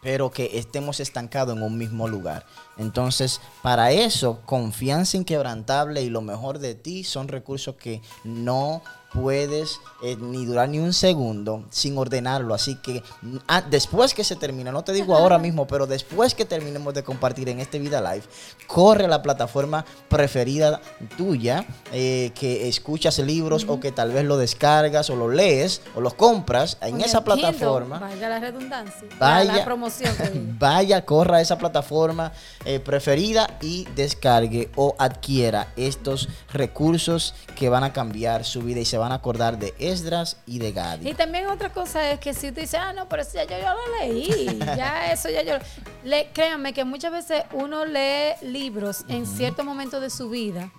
pero 0.01 0.31
que 0.31 0.57
estemos 0.57 0.99
estancados 0.99 1.55
en 1.55 1.63
un 1.63 1.77
mismo 1.77 2.07
lugar. 2.07 2.45
Entonces, 2.77 3.41
para 3.61 3.91
eso, 3.91 4.41
confianza 4.45 5.17
inquebrantable 5.17 6.01
y 6.01 6.09
lo 6.09 6.21
mejor 6.21 6.59
de 6.59 6.75
ti 6.75 7.03
son 7.03 7.27
recursos 7.27 7.75
que 7.75 8.01
no 8.23 8.81
puedes 9.13 9.81
eh, 10.03 10.15
ni 10.19 10.45
durar 10.45 10.69
ni 10.69 10.79
un 10.79 10.93
segundo 10.93 11.65
sin 11.69 11.97
ordenarlo. 11.97 12.53
Así 12.53 12.75
que 12.75 13.03
ah, 13.47 13.61
después 13.61 14.13
que 14.13 14.23
se 14.23 14.35
termina, 14.35 14.71
no 14.71 14.83
te 14.83 14.93
digo 14.93 15.15
ahora 15.15 15.37
mismo, 15.37 15.67
pero 15.67 15.87
después 15.87 16.33
que 16.33 16.45
terminemos 16.45 16.93
de 16.93 17.03
compartir 17.03 17.49
en 17.49 17.59
este 17.59 17.79
Vida 17.79 18.01
Live, 18.01 18.25
corre 18.67 19.05
a 19.05 19.07
la 19.07 19.21
plataforma 19.21 19.85
preferida 20.07 20.81
tuya, 21.17 21.65
eh, 21.91 22.31
que 22.35 22.67
escuchas 22.67 23.19
libros 23.19 23.65
o 23.67 23.79
que 23.79 23.91
tal 23.91 24.11
vez 24.11 24.25
lo 24.25 24.37
descargas 24.37 25.09
o 25.09 25.15
lo 25.15 25.29
lees 25.29 25.81
o 25.95 26.01
los 26.01 26.13
compras 26.13 26.77
en 26.81 27.01
esa 27.01 27.23
plataforma. 27.23 27.99
vaya 27.99 28.29
la 28.29 28.39
redundancia. 28.39 29.07
Vaya, 29.19 29.57
la 29.57 29.65
promoción. 29.65 30.11
vaya, 30.59 31.05
corra 31.05 31.37
a 31.37 31.41
esa 31.41 31.57
plataforma 31.57 32.31
eh, 32.65 32.79
preferida 32.79 33.57
y 33.61 33.85
descargue 33.95 34.69
o 34.75 34.95
adquiera 34.97 35.67
estos 35.75 36.29
recursos 36.53 37.33
que 37.55 37.69
van 37.69 37.83
a 37.83 37.93
cambiar 37.93 38.45
su 38.45 38.61
vida 38.61 38.79
y 38.79 38.85
se 38.85 39.00
van 39.01 39.11
a 39.11 39.15
acordar 39.15 39.57
de 39.57 39.73
Esdras 39.79 40.37
y 40.45 40.59
de 40.59 40.71
Gadi. 40.71 41.09
Y 41.09 41.13
también 41.13 41.47
otra 41.47 41.73
cosa 41.73 42.11
es 42.11 42.19
que 42.19 42.33
si 42.33 42.51
tú 42.51 42.61
dices, 42.61 42.79
ah, 42.79 42.93
no, 42.93 43.09
pero 43.09 43.21
eso 43.23 43.33
ya 43.33 43.45
yo, 43.45 43.57
lo 43.57 43.97
leí, 43.99 44.59
ya 44.77 45.11
eso 45.11 45.29
ya 45.29 45.41
yo... 45.41 45.55
Le, 46.03 46.29
créanme 46.31 46.73
que 46.73 46.83
muchas 46.85 47.11
veces 47.11 47.43
uno 47.51 47.85
lee 47.85 48.33
libros 48.41 49.03
en 49.07 49.25
cierto 49.25 49.63
momento 49.63 49.99
de 49.99 50.09
su 50.09 50.29
vida 50.29 50.71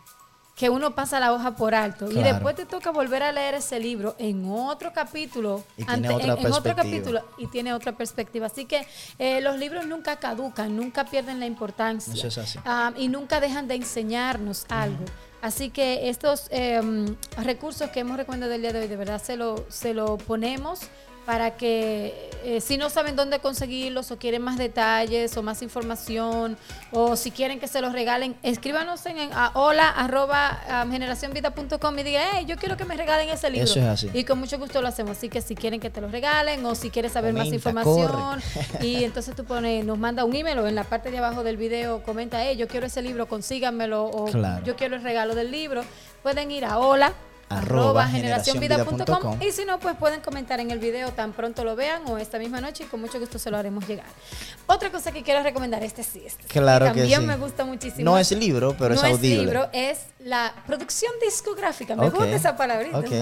que 0.63 0.71
uno 0.71 0.95
pasa 0.95 1.19
la 1.19 1.33
hoja 1.33 1.57
por 1.57 1.75
alto. 1.75 2.09
Y 2.09 2.23
después 2.23 2.55
te 2.55 2.67
toca 2.67 2.93
volver 2.93 3.25
a 3.25 3.33
leer 3.33 3.55
ese 3.55 3.81
libro 3.81 4.15
en 4.17 4.49
otro 4.49 4.93
capítulo 4.93 5.65
y 5.77 5.85
tiene 5.85 6.09
otra 6.09 6.35
en, 6.35 6.53
otro 6.53 6.77
capítulo 6.77 7.25
y 7.37 7.49
tiene 7.49 7.75
otra 7.75 7.97
perspectiva. 7.97 8.47
Así 8.47 8.67
que 8.67 8.87
eh, 9.19 9.41
los 9.41 9.59
libros 9.59 9.87
nunca 9.87 10.21
caducan 10.21 10.77
nunca 10.77 11.05
pierden 11.05 11.41
la 11.41 11.47
importancia. 11.47 12.15
Eso 12.15 12.29
es 12.29 12.39
así. 12.39 12.61
Ah, 12.65 12.93
y 12.97 13.09
nunca 13.09 13.41
dejan 13.41 13.67
de 13.67 13.75
enseñarnos 13.75 14.65
algo. 14.69 15.05
Así 15.41 15.71
que 15.71 16.09
estos 16.09 16.47
em, 16.51 17.17
recursos 17.39 17.91
que 17.91 17.99
hemos 17.99 18.17
recomendado 18.17 18.53
el 18.53 18.63
día 18.63 18.73
de 18.73 18.83
hoy, 18.83 18.87
de 18.87 18.97
verdad 18.97 19.21
se 19.21 19.37
lo, 19.37 19.65
se 19.69 19.95
lo 19.95 20.17
ponemos 20.17 20.83
para 21.25 21.57
que 21.57 22.31
eh, 22.45 22.61
si 22.61 22.77
no 22.77 22.91
saben 22.91 23.15
dónde 23.15 23.39
conseguirlos 23.39 24.11
o 24.11 24.19
quieren 24.19 24.43
más 24.43 24.59
detalles 24.59 25.37
o 25.37 25.43
más 25.43 25.63
información 25.63 26.57
o 26.91 27.15
si 27.15 27.31
quieren 27.31 27.61
que 27.61 27.69
se 27.69 27.81
los 27.81 27.93
regalen, 27.93 28.35
escríbanos 28.43 29.07
en, 29.07 29.33
a 29.33 29.53
hola 29.55 29.89
arroba 29.89 30.85
generacionvida.com 30.91 31.99
y 31.99 32.03
digan, 32.03 32.25
hey, 32.35 32.45
yo 32.47 32.57
quiero 32.57 32.77
que 32.77 32.85
me 32.85 32.97
regalen 32.97 33.29
ese 33.29 33.51
libro. 33.51 33.65
Eso 33.65 33.79
es 33.79 33.87
así. 33.87 34.11
Y 34.13 34.25
con 34.25 34.41
mucho 34.41 34.59
gusto 34.59 34.83
lo 34.83 34.89
hacemos. 34.89 35.19
Así 35.19 35.29
que 35.29 35.41
si 35.41 35.55
quieren 35.55 35.79
que 35.79 35.91
te 35.91 36.01
lo 36.01 36.09
regalen 36.09 36.65
o 36.67 36.75
si 36.75 36.91
quieres 36.91 37.13
saber 37.13 37.33
más 37.33 37.47
información 37.47 38.41
y 38.81 39.05
entonces 39.05 39.37
tú 39.37 39.45
pones, 39.45 39.85
nos 39.85 39.99
manda 39.99 40.25
un 40.25 40.35
email 40.35 40.59
o 40.59 40.67
en 40.67 40.75
la 40.75 40.85
parte 40.85 41.11
de 41.11 41.19
abajo 41.19 41.45
del 41.45 41.57
video 41.57 42.03
comenta, 42.03 42.43
hey, 42.45 42.57
yo 42.57 42.67
quiero 42.67 42.87
ese 42.87 43.03
libro, 43.03 43.27
consíganmelo 43.27 44.05
o 44.05 44.29
yo 44.65 44.77
quiero 44.77 44.97
el 44.97 45.03
regalo 45.03 45.35
del 45.35 45.51
libro. 45.51 45.85
Pueden 46.23 46.51
ir 46.51 46.65
a 46.65 46.79
hola 46.79 47.13
arroba 47.59 48.07
generacionvida.com 48.09 49.43
y 49.43 49.53
si 49.53 49.65
no, 49.65 49.79
pues 49.79 49.97
pueden 49.97 50.21
comentar 50.21 50.61
en 50.61 50.71
el 50.71 50.79
video 50.79 51.13
tan 51.13 51.33
pronto 51.33 51.65
lo 51.65 51.77
vean 51.77 52.03
o 52.07 52.19
esta 52.19 52.39
misma 52.39 52.61
noche 52.61 52.85
y 52.85 52.87
con 52.87 53.01
mucho 53.01 53.19
gusto 53.19 53.39
se 53.39 53.51
lo 53.51 53.57
haremos 53.57 53.87
llegar. 53.87 54.07
Otra 54.67 54.91
cosa 54.91 55.13
que 55.13 55.23
quiero 55.23 55.43
recomendar, 55.43 55.83
este 55.83 56.03
sí, 56.03 56.23
este 56.25 56.45
claro 56.45 56.93
que 56.93 57.01
también 57.01 57.27
me 57.27 57.37
gusta 57.37 57.65
muchísimo. 57.65 58.11
No 58.11 58.19
es 58.19 58.31
libro, 58.33 58.75
pero 58.79 58.95
es 58.95 59.03
audible. 59.03 59.37
No 59.37 59.43
es 59.43 59.47
libro, 59.47 59.69
es 59.73 59.99
la 60.21 60.55
producción 60.67 61.13
discográfica. 61.23 61.97
Me 61.97 62.11
gusta 62.11 62.31
esa 62.31 62.57
palabrita. 62.57 63.03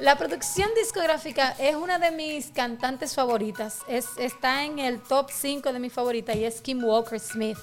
La 0.00 0.16
producción 0.16 0.70
discográfica 0.74 1.54
es 1.58 1.76
una 1.76 1.98
de 1.98 2.10
mis 2.10 2.46
cantantes 2.46 3.14
favoritas. 3.14 3.80
Es, 3.86 4.06
está 4.16 4.64
en 4.64 4.78
el 4.78 4.98
top 5.02 5.28
5 5.30 5.74
de 5.74 5.78
mis 5.78 5.92
favoritas 5.92 6.36
y 6.36 6.44
es 6.46 6.62
Kim 6.62 6.82
Walker 6.82 7.20
Smith. 7.20 7.58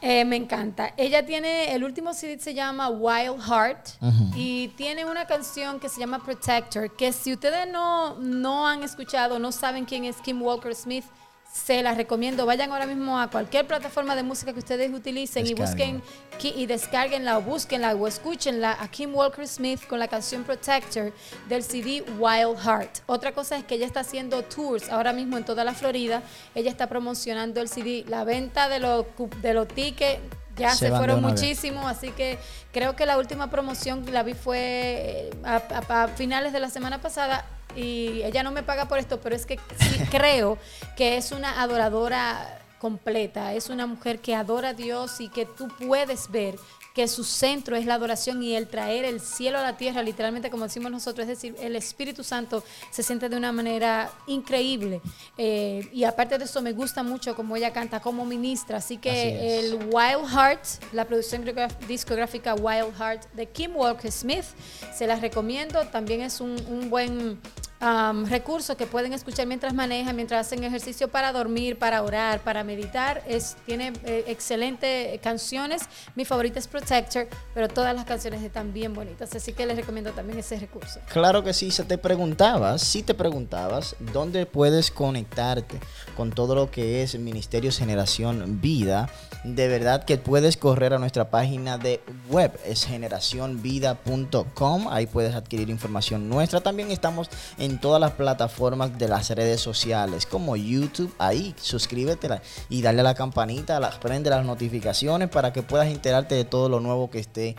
Eh, 0.00 0.24
me 0.24 0.36
encanta. 0.36 0.94
Ella 0.96 1.26
tiene, 1.26 1.74
el 1.74 1.82
último 1.82 2.14
CD 2.14 2.38
se 2.38 2.54
llama 2.54 2.88
Wild 2.88 3.40
Heart 3.40 3.88
y 4.36 4.68
tiene 4.68 5.04
una 5.04 5.26
canción 5.26 5.80
que 5.80 5.88
se 5.88 5.98
llama 5.98 6.20
Protector, 6.24 6.94
que 6.94 7.12
si 7.12 7.32
ustedes 7.32 7.66
no, 7.70 8.14
no 8.18 8.68
han 8.68 8.84
escuchado, 8.84 9.38
no 9.38 9.50
saben 9.50 9.84
quién 9.84 10.04
es 10.04 10.16
Kim 10.18 10.40
Walker 10.40 10.74
Smith, 10.74 11.04
se 11.52 11.82
las 11.82 11.96
recomiendo. 11.96 12.46
Vayan 12.46 12.70
ahora 12.72 12.86
mismo 12.86 13.18
a 13.18 13.30
cualquier 13.30 13.66
plataforma 13.66 14.14
de 14.14 14.22
música 14.22 14.52
que 14.52 14.58
ustedes 14.58 14.92
utilicen 14.92 15.46
y 15.46 15.54
busquen 15.54 16.02
y 16.42 16.66
descarguenla 16.66 17.38
o 17.38 17.42
búsquenla 17.42 17.94
o 17.94 18.06
escúchenla 18.06 18.76
a 18.80 18.88
Kim 18.88 19.14
Walker 19.14 19.46
Smith 19.46 19.86
con 19.88 19.98
la 19.98 20.08
canción 20.08 20.44
Protector 20.44 21.12
del 21.48 21.62
CD 21.62 22.04
Wild 22.18 22.58
Heart. 22.58 23.00
Otra 23.06 23.32
cosa 23.32 23.56
es 23.56 23.64
que 23.64 23.76
ella 23.76 23.86
está 23.86 24.00
haciendo 24.00 24.42
tours 24.42 24.88
ahora 24.90 25.12
mismo 25.12 25.36
en 25.36 25.44
toda 25.44 25.64
la 25.64 25.74
Florida. 25.74 26.22
Ella 26.54 26.70
está 26.70 26.86
promocionando 26.88 27.60
el 27.60 27.68
CD. 27.68 28.04
La 28.08 28.24
venta 28.24 28.68
de 28.68 28.78
los, 28.78 29.06
de 29.40 29.54
los 29.54 29.68
tickets 29.68 30.20
ya 30.56 30.74
se, 30.74 30.90
fueron 30.90 31.22
muchísimos, 31.22 31.84
así 31.86 32.10
que 32.10 32.36
creo 32.72 32.96
que 32.96 33.06
la 33.06 33.16
última 33.16 33.48
promoción 33.48 34.04
que 34.04 34.10
la 34.10 34.24
vi 34.24 34.34
fue 34.34 34.58
eh, 34.60 35.30
a 35.44 36.08
finales 36.08 36.52
de 36.52 36.58
la 36.58 36.68
semana 36.68 37.00
pasada 37.00 37.44
y 37.78 38.22
ella 38.24 38.42
no 38.42 38.50
me 38.50 38.62
paga 38.62 38.88
por 38.88 38.98
esto, 38.98 39.20
pero 39.20 39.36
es 39.36 39.46
que 39.46 39.58
sí 39.78 39.98
creo 40.10 40.58
que 40.96 41.16
es 41.16 41.32
una 41.32 41.62
adoradora 41.62 42.60
completa, 42.78 43.54
es 43.54 43.68
una 43.68 43.86
mujer 43.86 44.20
que 44.20 44.34
adora 44.34 44.70
a 44.70 44.74
Dios 44.74 45.20
y 45.20 45.28
que 45.28 45.46
tú 45.46 45.68
puedes 45.78 46.30
ver 46.30 46.56
que 46.98 47.06
su 47.06 47.22
centro 47.22 47.76
es 47.76 47.86
la 47.86 47.94
adoración 47.94 48.42
y 48.42 48.56
el 48.56 48.66
traer 48.66 49.04
el 49.04 49.20
cielo 49.20 49.58
a 49.58 49.62
la 49.62 49.76
tierra, 49.76 50.02
literalmente 50.02 50.50
como 50.50 50.64
decimos 50.64 50.90
nosotros, 50.90 51.28
es 51.28 51.28
decir, 51.28 51.54
el 51.60 51.76
Espíritu 51.76 52.24
Santo 52.24 52.64
se 52.90 53.04
siente 53.04 53.28
de 53.28 53.36
una 53.36 53.52
manera 53.52 54.10
increíble. 54.26 55.00
Eh, 55.36 55.88
y 55.92 56.02
aparte 56.02 56.38
de 56.38 56.44
eso, 56.44 56.60
me 56.60 56.72
gusta 56.72 57.04
mucho 57.04 57.36
como 57.36 57.54
ella 57.54 57.72
canta, 57.72 58.00
como 58.00 58.24
ministra. 58.24 58.78
Así 58.78 58.96
que 58.96 59.60
el 59.60 59.74
Wild 59.92 60.28
Heart, 60.28 60.64
la 60.92 61.04
producción 61.04 61.44
discográfica 61.86 62.56
Wild 62.56 62.92
Heart 62.98 63.32
de 63.32 63.46
Kim 63.46 63.76
Walker 63.76 64.10
Smith, 64.10 64.46
se 64.92 65.06
las 65.06 65.20
recomiendo. 65.20 65.86
También 65.86 66.22
es 66.22 66.40
un, 66.40 66.56
un 66.68 66.90
buen 66.90 67.38
recursos 67.80 68.76
que 68.76 68.86
pueden 68.86 69.12
escuchar 69.12 69.46
mientras 69.46 69.72
manejan, 69.72 70.16
mientras 70.16 70.46
hacen 70.46 70.64
ejercicio 70.64 71.08
para 71.08 71.32
dormir, 71.32 71.78
para 71.78 72.02
orar, 72.02 72.40
para 72.40 72.64
meditar. 72.64 73.22
Es, 73.26 73.56
tiene 73.66 73.92
eh, 74.04 74.24
excelentes 74.26 75.20
canciones. 75.20 75.82
Mi 76.16 76.24
favorita 76.24 76.58
es 76.58 76.66
Protector, 76.66 77.28
pero 77.54 77.68
todas 77.68 77.94
las 77.94 78.04
canciones 78.04 78.42
están 78.42 78.72
bien 78.72 78.94
bonitas. 78.94 79.34
Así 79.34 79.52
que 79.52 79.66
les 79.66 79.76
recomiendo 79.76 80.12
también 80.12 80.38
ese 80.38 80.58
recurso. 80.58 81.00
Claro 81.12 81.44
que 81.44 81.52
sí, 81.52 81.70
se 81.70 81.84
te 81.84 81.98
preguntabas, 81.98 82.82
si 82.82 83.02
te 83.02 83.14
preguntabas, 83.14 83.96
¿dónde 84.12 84.46
puedes 84.46 84.90
conectarte 84.90 85.78
con 86.16 86.32
todo 86.32 86.54
lo 86.54 86.70
que 86.70 87.02
es 87.02 87.18
Ministerios 87.18 87.78
Generación 87.78 88.60
Vida? 88.60 89.08
De 89.44 89.68
verdad 89.68 90.04
que 90.04 90.18
puedes 90.18 90.56
correr 90.56 90.94
a 90.94 90.98
nuestra 90.98 91.30
página 91.30 91.78
de 91.78 92.00
web, 92.28 92.58
es 92.66 92.84
generacionvida.com. 92.84 94.88
Ahí 94.90 95.06
puedes 95.06 95.36
adquirir 95.36 95.70
información 95.70 96.28
nuestra. 96.28 96.60
También 96.60 96.90
estamos 96.90 97.30
en 97.56 97.67
en 97.68 97.78
todas 97.78 98.00
las 98.00 98.12
plataformas 98.12 98.98
de 98.98 99.08
las 99.08 99.30
redes 99.30 99.60
sociales, 99.60 100.26
como 100.26 100.56
YouTube. 100.56 101.14
Ahí 101.18 101.54
suscríbete 101.60 102.28
y 102.68 102.82
dale 102.82 103.00
a 103.00 103.04
la 103.04 103.14
campanita, 103.14 103.78
prende 104.00 104.30
las 104.30 104.44
notificaciones 104.44 105.28
para 105.28 105.52
que 105.52 105.62
puedas 105.62 105.88
enterarte 105.88 106.34
de 106.34 106.44
todo 106.44 106.68
lo 106.68 106.80
nuevo 106.80 107.10
que 107.10 107.18
esté 107.18 107.56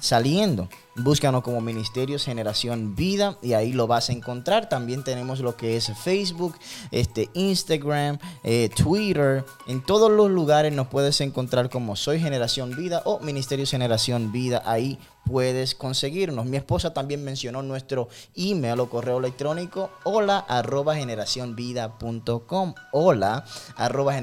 saliendo. 0.00 0.68
Búscanos 1.00 1.42
como 1.42 1.60
Ministerios 1.60 2.24
Generación 2.24 2.96
Vida 2.96 3.38
y 3.40 3.52
ahí 3.52 3.72
lo 3.72 3.86
vas 3.86 4.10
a 4.10 4.12
encontrar. 4.12 4.68
También 4.68 5.04
tenemos 5.04 5.38
lo 5.38 5.56
que 5.56 5.76
es 5.76 5.92
Facebook, 6.02 6.56
este, 6.90 7.30
Instagram, 7.34 8.18
eh, 8.42 8.68
Twitter. 8.74 9.44
En 9.68 9.80
todos 9.80 10.10
los 10.10 10.28
lugares 10.28 10.72
nos 10.72 10.88
puedes 10.88 11.20
encontrar 11.20 11.70
como 11.70 11.94
Soy 11.94 12.18
Generación 12.18 12.74
Vida 12.74 13.02
o 13.04 13.20
Ministerios 13.20 13.70
Generación 13.70 14.32
Vida. 14.32 14.62
Ahí 14.66 14.98
puedes 15.28 15.74
conseguirnos. 15.74 16.46
Mi 16.46 16.56
esposa 16.56 16.94
también 16.94 17.22
mencionó 17.22 17.62
nuestro 17.62 18.08
email 18.34 18.80
o 18.80 18.88
correo 18.88 19.18
electrónico 19.18 19.90
hola 20.04 20.38
arroba 20.48 20.96
generacionvida.com 20.96 22.74
hola 22.92 23.44
arroba 23.76 24.14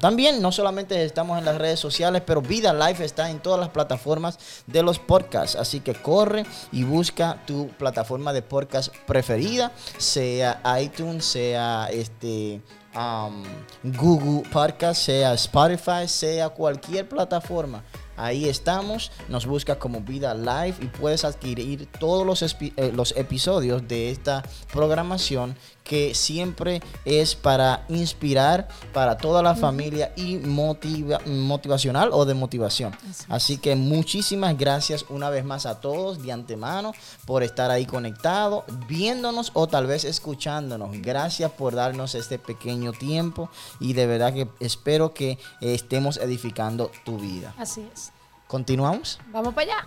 también 0.00 0.42
no 0.42 0.52
solamente 0.52 1.02
estamos 1.04 1.38
en 1.38 1.44
las 1.44 1.58
redes 1.58 1.80
sociales 1.80 2.22
pero 2.26 2.42
Vida 2.42 2.72
Life 2.72 3.04
está 3.04 3.30
en 3.30 3.40
todas 3.40 3.58
las 3.58 3.70
plataformas 3.70 4.38
de 4.66 4.82
los 4.82 4.98
podcasts 4.98 5.55
Así 5.56 5.80
que 5.80 5.94
corre 5.94 6.44
y 6.72 6.84
busca 6.84 7.42
tu 7.46 7.68
plataforma 7.68 8.32
de 8.32 8.42
podcast 8.42 8.94
preferida, 9.06 9.72
sea 9.98 10.60
iTunes, 10.80 11.24
sea 11.24 11.88
este 11.90 12.60
um, 12.94 13.42
Google 13.82 14.48
Podcast, 14.50 15.02
sea 15.02 15.34
Spotify, 15.34 16.06
sea 16.06 16.48
cualquier 16.50 17.08
plataforma. 17.08 17.82
Ahí 18.16 18.48
estamos, 18.48 19.12
nos 19.28 19.44
busca 19.44 19.78
como 19.78 20.00
Vida 20.00 20.34
Live 20.34 20.76
y 20.80 20.86
puedes 20.86 21.24
adquirir 21.24 21.86
todos 22.00 22.26
los, 22.26 22.42
eh, 22.42 22.92
los 22.94 23.14
episodios 23.16 23.86
de 23.86 24.10
esta 24.10 24.42
programación 24.72 25.54
que 25.86 26.14
siempre 26.14 26.82
es 27.04 27.34
para 27.34 27.84
inspirar 27.88 28.68
para 28.92 29.16
toda 29.16 29.42
la 29.42 29.54
familia 29.54 30.12
y 30.16 30.36
motiva, 30.36 31.20
motivacional 31.26 32.10
o 32.12 32.24
de 32.24 32.34
motivación. 32.34 32.96
Así, 33.28 33.58
que 33.58 33.76
muchísimas 33.76 34.56
gracias 34.56 35.04
una 35.08 35.30
vez 35.30 35.44
más 35.44 35.66
a 35.66 35.80
todos 35.80 36.22
de 36.22 36.32
antemano 36.32 36.92
por 37.24 37.42
estar 37.42 37.70
ahí 37.70 37.86
conectados, 37.86 38.64
viéndonos 38.88 39.50
o 39.54 39.66
tal 39.66 39.86
vez 39.86 40.04
escuchándonos. 40.04 40.90
Gracias 41.00 41.50
por 41.52 41.74
darnos 41.74 42.14
este 42.14 42.38
pequeño 42.38 42.92
tiempo 42.92 43.48
y 43.80 43.92
de 43.92 44.06
verdad 44.06 44.34
que 44.34 44.48
espero 44.60 45.14
que 45.14 45.38
estemos 45.60 46.16
edificando 46.16 46.90
tu 47.04 47.18
vida. 47.18 47.54
Así 47.56 47.86
es. 47.92 48.12
¿Continuamos? 48.46 49.18
Vamos 49.32 49.54
para 49.54 49.72
allá. 49.72 49.86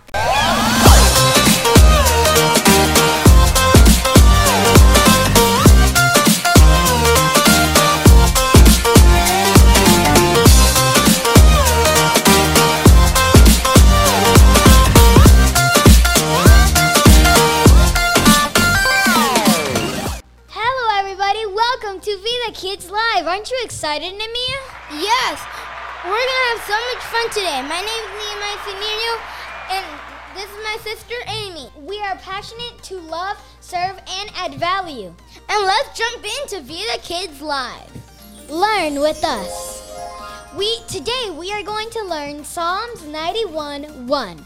Aren't 23.30 23.48
you 23.48 23.60
excited, 23.62 24.12
Nemia? 24.12 24.58
Yes. 24.90 25.40
We're 26.02 26.10
going 26.10 26.26
to 26.26 26.48
have 26.50 26.62
so 26.66 26.74
much 26.90 27.04
fun 27.14 27.30
today. 27.30 27.62
My 27.62 27.78
name 27.78 28.02
is 28.02 28.12
Nehemiah 28.18 28.58
Finino, 28.66 29.12
and 29.70 29.86
this 30.34 30.50
is 30.50 30.64
my 30.64 30.76
sister, 30.82 31.14
Amy. 31.28 31.70
We 31.86 32.02
are 32.02 32.16
passionate 32.16 32.82
to 32.82 32.96
love, 32.96 33.36
serve, 33.60 34.02
and 34.18 34.32
add 34.34 34.54
value. 34.54 35.14
And 35.48 35.64
let's 35.64 35.96
jump 35.96 36.24
into 36.42 36.60
Vita 36.60 36.98
Kids 37.04 37.40
Live. 37.40 38.50
Learn 38.50 38.98
with 38.98 39.22
us. 39.22 39.94
We 40.56 40.80
Today 40.88 41.30
we 41.30 41.52
are 41.52 41.62
going 41.62 41.88
to 41.90 42.02
learn 42.02 42.42
Psalms 42.42 43.06
91 43.06 44.08
1. 44.08 44.44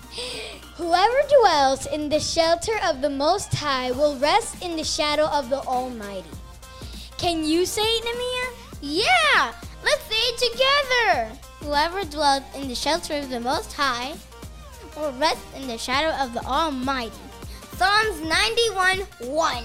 Whoever 0.77 1.21
dwells 1.41 1.87
in 1.87 2.11
the 2.11 2.21
shelter 2.21 2.79
of 2.85 3.01
the 3.01 3.09
Most 3.09 3.55
High 3.55 3.93
will 3.93 4.19
rest 4.19 4.63
in 4.63 4.77
the 4.77 4.85
shadow 4.85 5.25
of 5.29 5.49
the 5.49 5.61
Almighty. 5.61 6.29
Can 7.17 7.45
you 7.45 7.65
say 7.65 7.81
it, 7.81 8.05
Namia? 8.05 8.64
Yeah! 8.87 9.55
Let's 9.83 10.03
say 10.03 10.15
it 10.15 10.53
together! 10.53 11.33
Whoever 11.61 12.05
dwells 12.05 12.43
in 12.55 12.69
the 12.69 12.75
shelter 12.75 13.15
of 13.15 13.31
the 13.31 13.41
Most 13.41 13.73
High 13.73 14.13
will 14.95 15.11
rest 15.13 15.41
in 15.57 15.67
the 15.67 15.79
shadow 15.79 16.11
of 16.23 16.35
the 16.35 16.45
Almighty. 16.45 17.17
Psalms 17.79 18.21
91 18.21 18.99
1. 19.21 19.65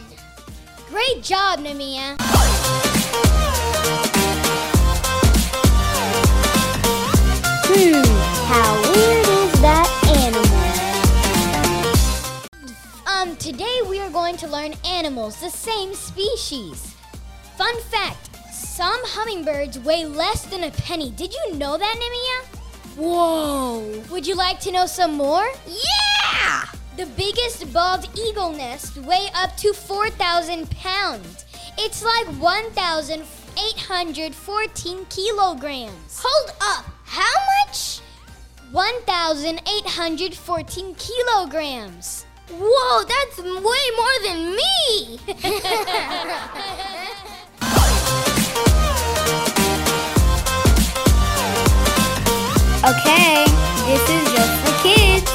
Great 0.88 1.22
job, 1.22 1.60
Namia! 1.60 2.16
Hmm, 7.68 8.04
how 8.48 8.82
weird 8.84 9.28
is 9.28 9.52
that 9.60 9.90
animal? 10.16 10.48
Um, 13.06 13.36
today 13.36 13.82
we 13.90 14.00
are 14.00 14.10
going 14.12 14.38
to 14.38 14.48
learn 14.48 14.76
animals, 14.86 15.42
the 15.42 15.50
same 15.50 15.94
species. 15.94 16.96
Fun 17.58 17.76
fact 17.92 18.29
some 18.80 19.04
hummingbirds 19.08 19.78
weigh 19.80 20.06
less 20.06 20.46
than 20.46 20.64
a 20.64 20.72
penny. 20.72 21.12
Did 21.12 21.34
you 21.34 21.56
know 21.56 21.78
that, 21.78 21.96
Nimia? 22.00 22.46
Whoa! 22.96 24.02
Would 24.10 24.26
you 24.26 24.36
like 24.36 24.62
to 24.62 24.72
know 24.72 24.86
some 24.86 25.16
more? 25.16 25.52
Yeah! 25.68 26.64
The 26.96 27.06
biggest 27.18 27.74
bald 27.74 28.08
eagle 28.18 28.54
nest 28.54 28.98
weigh 29.00 29.28
up 29.36 29.58
to 29.58 29.74
4,000 29.74 30.72
pounds. 30.72 31.44
It's 31.78 32.06
like 32.06 32.28
1,814 32.40 35.06
kilograms. 35.10 36.24
Hold 36.24 36.52
up! 36.62 36.86
How 37.04 37.36
much? 37.66 38.00
1,814 38.72 40.96
kilograms. 40.96 42.26
Whoa, 42.50 43.04
that's 43.04 43.40
way 43.40 43.92
more 43.98 44.20
than 44.24 44.56
me! 44.56 45.20
Okay, 52.90 53.46
this 53.86 54.02
is 54.10 54.34
just 54.34 54.54
for 54.66 54.74
kids. 54.82 55.30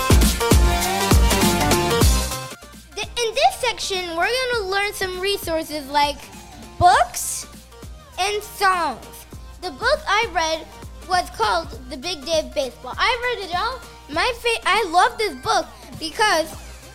In 2.97 3.35
this 3.35 3.55
section, 3.59 4.17
we're 4.17 4.27
going 4.27 4.55
to 4.57 4.63
learn 4.67 4.93
some 4.93 5.21
resources 5.21 5.87
like 5.89 6.17
books 6.81 7.47
and 8.19 8.43
songs. 8.43 9.07
The 9.63 9.71
book 9.71 10.01
I 10.09 10.29
read 10.33 10.67
was 11.09 11.31
called 11.31 11.69
The 11.91 11.97
Big 11.97 12.25
Day 12.25 12.41
of 12.41 12.53
Baseball. 12.57 12.95
I 12.99 13.37
read 13.37 13.49
it 13.49 13.55
all. 13.57 13.79
My 14.11 14.33
fa- 14.41 14.63
I 14.67 14.85
love 14.91 15.17
this 15.17 15.37
book 15.37 15.67
because, 16.01 16.53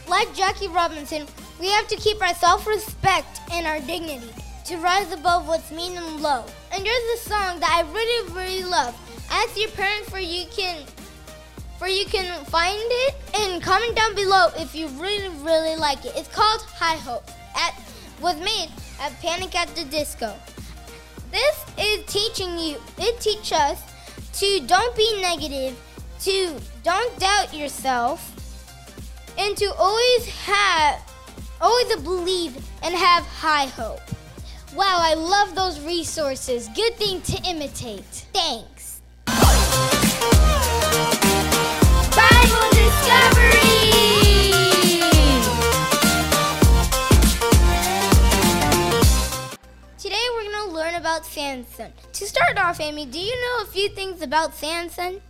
like 0.10 0.36
Jackie 0.36 0.68
Robinson, 0.68 1.26
we 1.62 1.70
have 1.70 1.88
to 1.88 1.96
keep 1.96 2.22
our 2.22 2.34
self-respect 2.36 3.40
and 3.54 3.66
our 3.66 3.80
dignity 3.80 4.34
to 4.66 4.76
rise 4.78 5.14
above 5.14 5.48
what's 5.48 5.72
mean 5.72 5.96
and 5.96 6.22
low. 6.22 6.44
And 6.74 6.86
there's 6.86 7.22
a 7.22 7.30
song 7.30 7.62
that 7.62 7.72
I 7.72 7.90
really, 7.94 8.34
really 8.34 8.64
love. 8.70 8.94
Ask 9.30 9.60
your 9.60 9.70
parents 9.72 10.10
for 10.10 10.20
you 10.20 10.46
can 10.56 10.84
for 11.78 11.88
you 11.88 12.06
can 12.06 12.44
find 12.46 12.78
it 12.78 13.16
and 13.36 13.64
comment 13.64 13.96
down 13.96 14.14
below 14.14 14.50
if 14.58 14.76
you 14.76 14.88
really, 15.00 15.30
really 15.42 15.78
like 15.78 16.04
it. 16.04 16.12
It's 16.16 16.28
called 16.28 16.62
High 16.64 16.98
Hope. 16.98 17.24
At 17.56 17.74
was 18.22 18.38
made 18.40 18.70
at 19.00 19.18
Panic 19.22 19.56
at 19.56 19.74
the 19.76 19.86
Disco. 19.86 20.34
This 21.32 21.66
is 21.78 22.06
teaching 22.06 22.60
you. 22.60 22.78
It 22.98 23.20
teaches 23.22 23.54
us 23.54 23.82
to 24.40 24.60
don't 24.68 24.96
be 24.96 25.22
negative, 25.22 25.80
to 26.22 26.56
don't 26.84 27.18
doubt 27.20 27.54
yourself, 27.54 28.36
and 29.38 29.56
to 29.56 29.74
always 29.76 30.28
have, 30.46 31.02
always 31.62 31.96
believe 31.98 32.58
and 32.84 32.94
have 32.94 33.24
high 33.26 33.68
hope. 33.68 34.02
Wow, 34.76 34.98
I 35.00 35.14
love 35.14 35.56
those 35.56 35.80
resources. 35.82 36.68
Good 36.76 36.96
thing 36.96 37.22
to 37.22 37.50
imitate. 37.50 38.04
Thanks. 38.34 38.79
About 51.00 51.26
Samson. 51.26 51.92
To 52.14 52.26
start 52.26 52.58
off, 52.58 52.80
Amy, 52.80 53.06
do 53.06 53.20
you 53.20 53.36
know 53.36 53.64
a 53.64 53.72
few 53.72 53.90
things 53.90 54.22
about 54.22 54.54
Samson? 54.54 55.22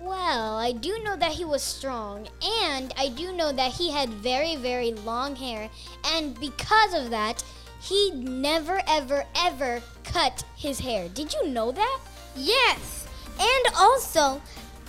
Well, 0.00 0.56
I 0.56 0.72
do 0.72 0.98
know 1.02 1.16
that 1.16 1.32
he 1.32 1.44
was 1.44 1.62
strong, 1.62 2.28
and 2.64 2.92
I 2.98 3.08
do 3.08 3.32
know 3.32 3.52
that 3.52 3.72
he 3.72 3.90
had 3.90 4.10
very, 4.10 4.56
very 4.56 4.92
long 4.92 5.34
hair, 5.34 5.70
and 6.14 6.38
because 6.38 6.94
of 6.94 7.10
that, 7.10 7.42
he 7.80 8.10
never, 8.10 8.82
ever, 8.86 9.24
ever 9.36 9.80
cut 10.04 10.44
his 10.56 10.78
hair. 10.78 11.08
Did 11.08 11.32
you 11.32 11.48
know 11.48 11.72
that? 11.72 12.00
Yes. 12.36 13.01
And 13.38 13.74
also, 13.76 14.40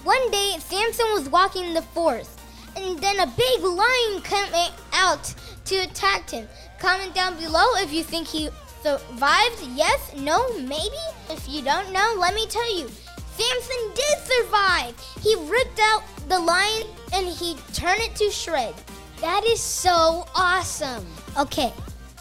one 0.04 0.32
day 0.32 0.56
Samson 0.60 1.06
was 1.14 1.30
walking 1.30 1.66
in 1.66 1.74
the 1.74 1.82
forest, 1.82 2.40
and 2.76 3.00
then 3.00 3.20
a 3.20 3.34
big 3.38 3.62
lion 3.62 4.22
came 4.22 4.54
out 4.94 5.34
to 5.66 5.76
attack 5.78 6.30
him. 6.30 6.48
Comment 6.80 7.14
down 7.16 7.38
below 7.38 7.66
if 7.78 7.94
you 7.94 8.04
think 8.04 8.28
he 8.28 8.50
survived. 8.82 9.62
Yes, 9.74 10.14
no, 10.18 10.48
maybe. 10.60 11.04
If 11.30 11.48
you 11.48 11.62
don't 11.62 11.92
know, 11.92 12.16
let 12.18 12.36
me 12.36 12.46
tell 12.48 12.78
you. 12.78 12.90
Samson 13.36 13.92
did 13.96 14.20
survive. 14.20 14.94
He 15.22 15.36
ripped 15.36 15.80
out 15.80 16.04
the 16.28 16.40
lion 16.40 16.88
and 17.14 17.26
he 17.26 17.58
turned 17.74 18.02
it 18.02 18.16
to 18.18 18.30
shreds. 18.30 18.84
That 19.22 19.46
is 19.46 19.60
so 19.60 20.28
awesome. 20.36 21.06
Okay, 21.38 21.74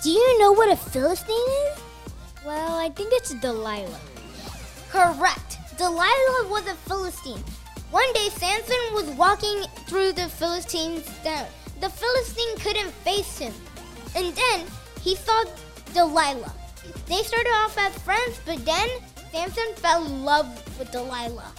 do 0.03 0.11
you 0.11 0.39
know 0.39 0.53
what 0.53 0.71
a 0.71 0.77
Philistine 0.77 1.37
is? 1.37 1.83
Well, 2.47 2.77
I 2.77 2.89
think 2.91 3.13
it's 3.13 3.35
Delilah. 3.35 4.01
Correct. 4.91 5.59
Delilah 5.83 6.47
was 6.49 6.65
a 6.69 6.77
Philistine. 6.87 7.43
One 7.91 8.13
day, 8.13 8.29
Samson 8.29 8.79
was 8.95 9.11
walking 9.17 9.65
through 9.89 10.13
the 10.13 10.29
Philistines' 10.29 11.11
town. 11.25 11.49
The 11.81 11.89
Philistine 11.89 12.57
couldn't 12.59 12.93
face 13.03 13.39
him. 13.39 13.53
And 14.15 14.33
then 14.33 14.65
he 15.01 15.17
saw 15.17 15.43
Delilah. 15.93 16.55
They 17.07 17.25
started 17.25 17.51
off 17.65 17.77
as 17.77 17.99
friends, 17.99 18.39
but 18.47 18.65
then 18.65 18.89
Samson 19.33 19.75
fell 19.75 20.07
in 20.07 20.25
love 20.25 20.47
with 20.79 20.93
Delilah. 20.93 21.53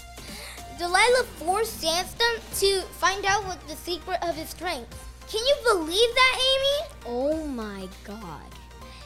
Delilah 0.79 1.25
forced 1.35 1.81
Samson 1.81 2.39
to 2.61 2.79
find 3.03 3.25
out 3.25 3.43
what 3.43 3.59
the 3.67 3.75
secret 3.75 4.19
of 4.23 4.35
his 4.35 4.51
strength. 4.51 4.87
Can 5.27 5.45
you 5.45 5.55
believe 5.69 6.15
that, 6.15 6.39
Amy? 6.39 6.95
Oh 7.07 7.45
my 7.45 7.89
god. 8.05 8.47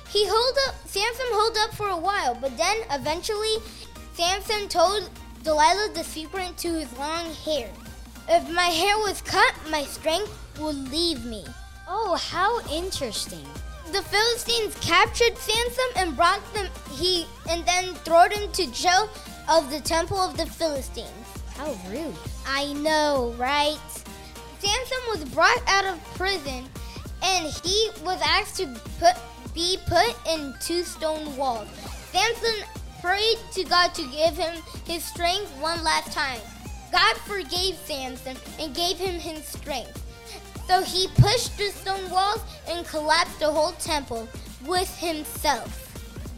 He 0.09 0.27
held 0.27 0.57
up, 0.67 0.75
Samson 0.85 1.25
held 1.31 1.57
up 1.57 1.73
for 1.73 1.89
a 1.89 1.97
while, 1.97 2.35
but 2.35 2.55
then 2.55 2.77
eventually 2.91 3.57
Samson 4.17 4.67
told 4.67 5.11
Delilah 5.43 5.91
the 5.93 6.03
secret 6.03 6.57
to 6.57 6.69
his 6.69 6.91
long 6.97 7.31
hair. 7.45 7.69
If 8.27 8.51
my 8.51 8.63
hair 8.63 8.97
was 8.97 9.21
cut, 9.21 9.53
my 9.69 9.83
strength 9.83 10.35
would 10.59 10.91
leave 10.91 11.23
me. 11.23 11.45
Oh, 11.87 12.15
how 12.15 12.59
interesting. 12.65 13.45
The 13.91 14.01
Philistines 14.01 14.75
captured 14.81 15.37
Samson 15.37 15.85
and 15.97 16.15
brought 16.15 16.41
them 16.55 16.67
he 16.93 17.27
and 17.47 17.63
then 17.67 17.93
threw 17.93 18.27
him 18.29 18.51
to 18.53 18.71
jail 18.71 19.07
of 19.47 19.69
the 19.69 19.81
temple 19.81 20.17
of 20.17 20.35
the 20.35 20.47
Philistines. 20.47 21.27
How 21.55 21.77
rude. 21.87 22.15
I 22.47 22.73
know, 22.73 23.35
right? 23.37 23.77
Samson 24.57 24.97
was 25.11 25.25
brought 25.25 25.61
out 25.67 25.85
of 25.85 26.03
prison 26.15 26.65
and 27.21 27.45
he 27.63 27.91
was 28.03 28.19
asked 28.25 28.57
to 28.57 28.65
put, 28.99 29.13
be 29.53 29.77
put 29.85 30.17
in 30.27 30.55
two 30.59 30.81
stone 30.81 31.37
walls. 31.37 31.67
Samson 32.11 32.65
prayed 33.07 33.37
to 33.53 33.63
God 33.63 33.95
to 33.95 34.03
give 34.07 34.35
him 34.35 34.61
his 34.85 35.01
strength 35.01 35.49
one 35.61 35.81
last 35.81 36.11
time. 36.11 36.41
God 36.91 37.15
forgave 37.19 37.75
Samson 37.75 38.35
and 38.59 38.75
gave 38.75 38.97
him 38.97 39.17
his 39.17 39.45
strength. 39.45 40.03
So 40.67 40.83
he 40.83 41.07
pushed 41.15 41.57
the 41.57 41.69
stone 41.69 42.09
walls 42.09 42.41
and 42.67 42.85
collapsed 42.85 43.39
the 43.39 43.49
whole 43.49 43.71
temple 43.79 44.27
with 44.65 44.93
himself. 44.97 45.69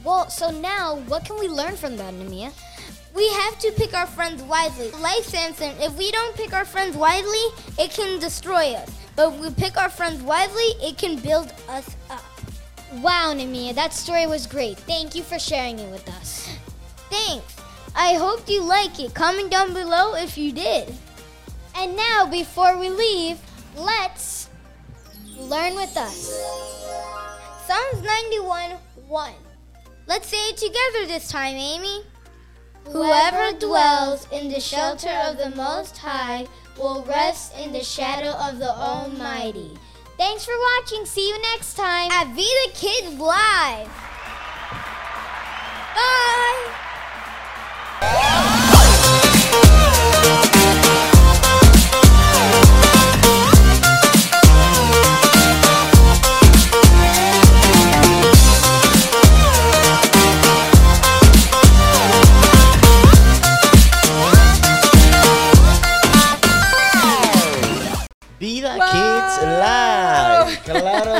Well, 0.03 0.29
so 0.29 0.51
now 0.51 0.97
what 1.07 1.25
can 1.25 1.39
we 1.39 1.47
learn 1.47 1.75
from 1.75 1.97
that, 1.97 2.13
Namia? 2.13 2.53
We 3.15 3.27
have 3.29 3.57
to 3.59 3.71
pick 3.71 3.95
our 3.95 4.05
friends 4.05 4.43
wisely. 4.43 4.91
Like 4.91 5.23
Samson, 5.23 5.73
if 5.79 5.97
we 5.97 6.11
don't 6.11 6.35
pick 6.35 6.53
our 6.53 6.65
friends 6.65 6.95
wisely, 6.95 7.45
it 7.79 7.89
can 7.89 8.19
destroy 8.19 8.73
us. 8.73 8.91
But 9.15 9.33
if 9.33 9.39
we 9.41 9.49
pick 9.55 9.75
our 9.75 9.89
friends 9.89 10.21
wisely, 10.21 10.69
it 10.87 10.99
can 10.99 11.17
build 11.17 11.51
us 11.67 11.95
up. 12.11 12.23
Wow, 13.01 13.33
Namia, 13.35 13.73
that 13.73 13.93
story 13.93 14.27
was 14.27 14.45
great. 14.45 14.77
Thank 14.77 15.15
you 15.15 15.23
for 15.23 15.39
sharing 15.39 15.79
it 15.79 15.91
with 15.91 16.07
us. 16.09 16.48
Thanks. 17.09 17.55
I 17.95 18.13
hope 18.13 18.47
you 18.47 18.63
like 18.63 18.99
it. 18.99 19.13
Comment 19.13 19.51
down 19.51 19.73
below 19.73 20.15
if 20.15 20.37
you 20.37 20.51
did. 20.51 20.93
And 21.75 21.95
now, 21.95 22.27
before 22.29 22.77
we 22.77 22.89
leave, 22.89 23.39
let's 23.75 24.49
learn 25.37 25.75
with 25.75 25.95
us. 25.97 26.39
Psalms 27.65 28.01
91 28.03 28.71
1. 29.07 29.33
Let's 30.07 30.27
say 30.27 30.37
it 30.49 30.57
together 30.57 31.05
this 31.05 31.29
time, 31.29 31.55
Amy. 31.55 32.01
Whoever 32.85 33.57
dwells 33.59 34.27
in 34.31 34.49
the 34.49 34.59
shelter 34.59 35.09
of 35.09 35.37
the 35.37 35.51
Most 35.55 35.97
High 35.97 36.47
will 36.77 37.03
rest 37.03 37.55
in 37.57 37.71
the 37.71 37.83
shadow 37.83 38.31
of 38.31 38.57
the 38.57 38.71
Almighty. 38.71 39.77
Thanks 40.17 40.45
for 40.45 40.53
watching. 40.57 41.05
See 41.05 41.29
you 41.29 41.41
next 41.41 41.75
time. 41.75 42.11
At 42.11 42.27
Vida 42.35 42.73
Kids 42.73 43.19
Live. 43.19 43.87
Bye. 45.95 46.88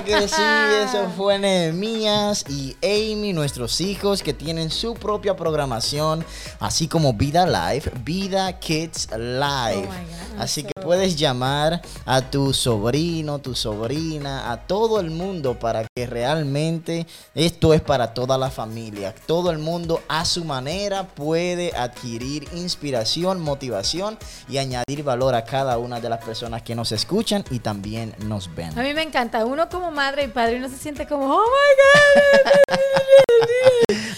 Que 0.10 0.28
sí, 0.28 0.42
eso 0.84 1.10
fue 1.16 1.38
Nehemías 1.38 2.46
y 2.50 2.76
Amy, 2.82 3.34
nuestros 3.34 3.80
hijos 3.80 4.24
que 4.24 4.34
tienen 4.34 4.72
su 4.72 4.96
propia 4.96 5.36
programación, 5.36 6.26
así 6.60 6.88
como 6.88 7.14
Vida 7.14 7.46
Live, 7.46 7.92
Vida 8.04 8.60
Kids 8.60 9.10
Live. 9.12 9.88
Oh 9.88 10.20
así 10.40 10.64
que 10.64 10.72
puedes 10.82 11.16
llamar 11.16 11.82
a 12.06 12.22
tu 12.22 12.54
sobrino, 12.54 13.40
tu 13.40 13.54
sobrina, 13.54 14.52
a 14.52 14.66
todo 14.66 15.00
el 15.00 15.12
mundo 15.12 15.60
para 15.60 15.86
que 15.96 16.08
realmente 16.08 17.06
esto 17.36 17.74
es 17.74 17.82
para 17.82 18.14
toda 18.14 18.38
la 18.38 18.50
familia. 18.50 19.14
Todo 19.28 19.52
el 19.52 19.60
mundo 19.60 20.02
a 20.08 20.26
su 20.26 20.46
manera 20.46 21.08
puede 21.08 21.76
adquirir 21.76 22.48
inspiración, 22.56 23.42
motivación 23.42 24.18
y 24.48 24.58
añadir 24.58 25.04
valor 25.04 25.36
a 25.36 25.44
cada 25.44 25.78
una 25.78 26.00
de 26.00 26.10
las 26.10 26.24
personas 26.24 26.62
que 26.62 26.74
nos 26.74 26.92
escuchan 26.92 27.44
y 27.52 27.60
también 27.60 28.16
nos 28.20 28.54
ven. 28.56 28.78
A 28.78 28.82
mí 28.82 28.94
me 28.94 29.04
encanta. 29.04 29.46
Uno 29.46 29.70
como 29.70 29.92
madre 30.00 30.24
y 30.24 30.28
padre, 30.30 30.56
uno 30.56 30.70
se 30.70 30.78
siente 30.78 31.06
como, 31.06 31.26
oh 31.26 31.44
my 31.44 31.72
God. 31.82 32.80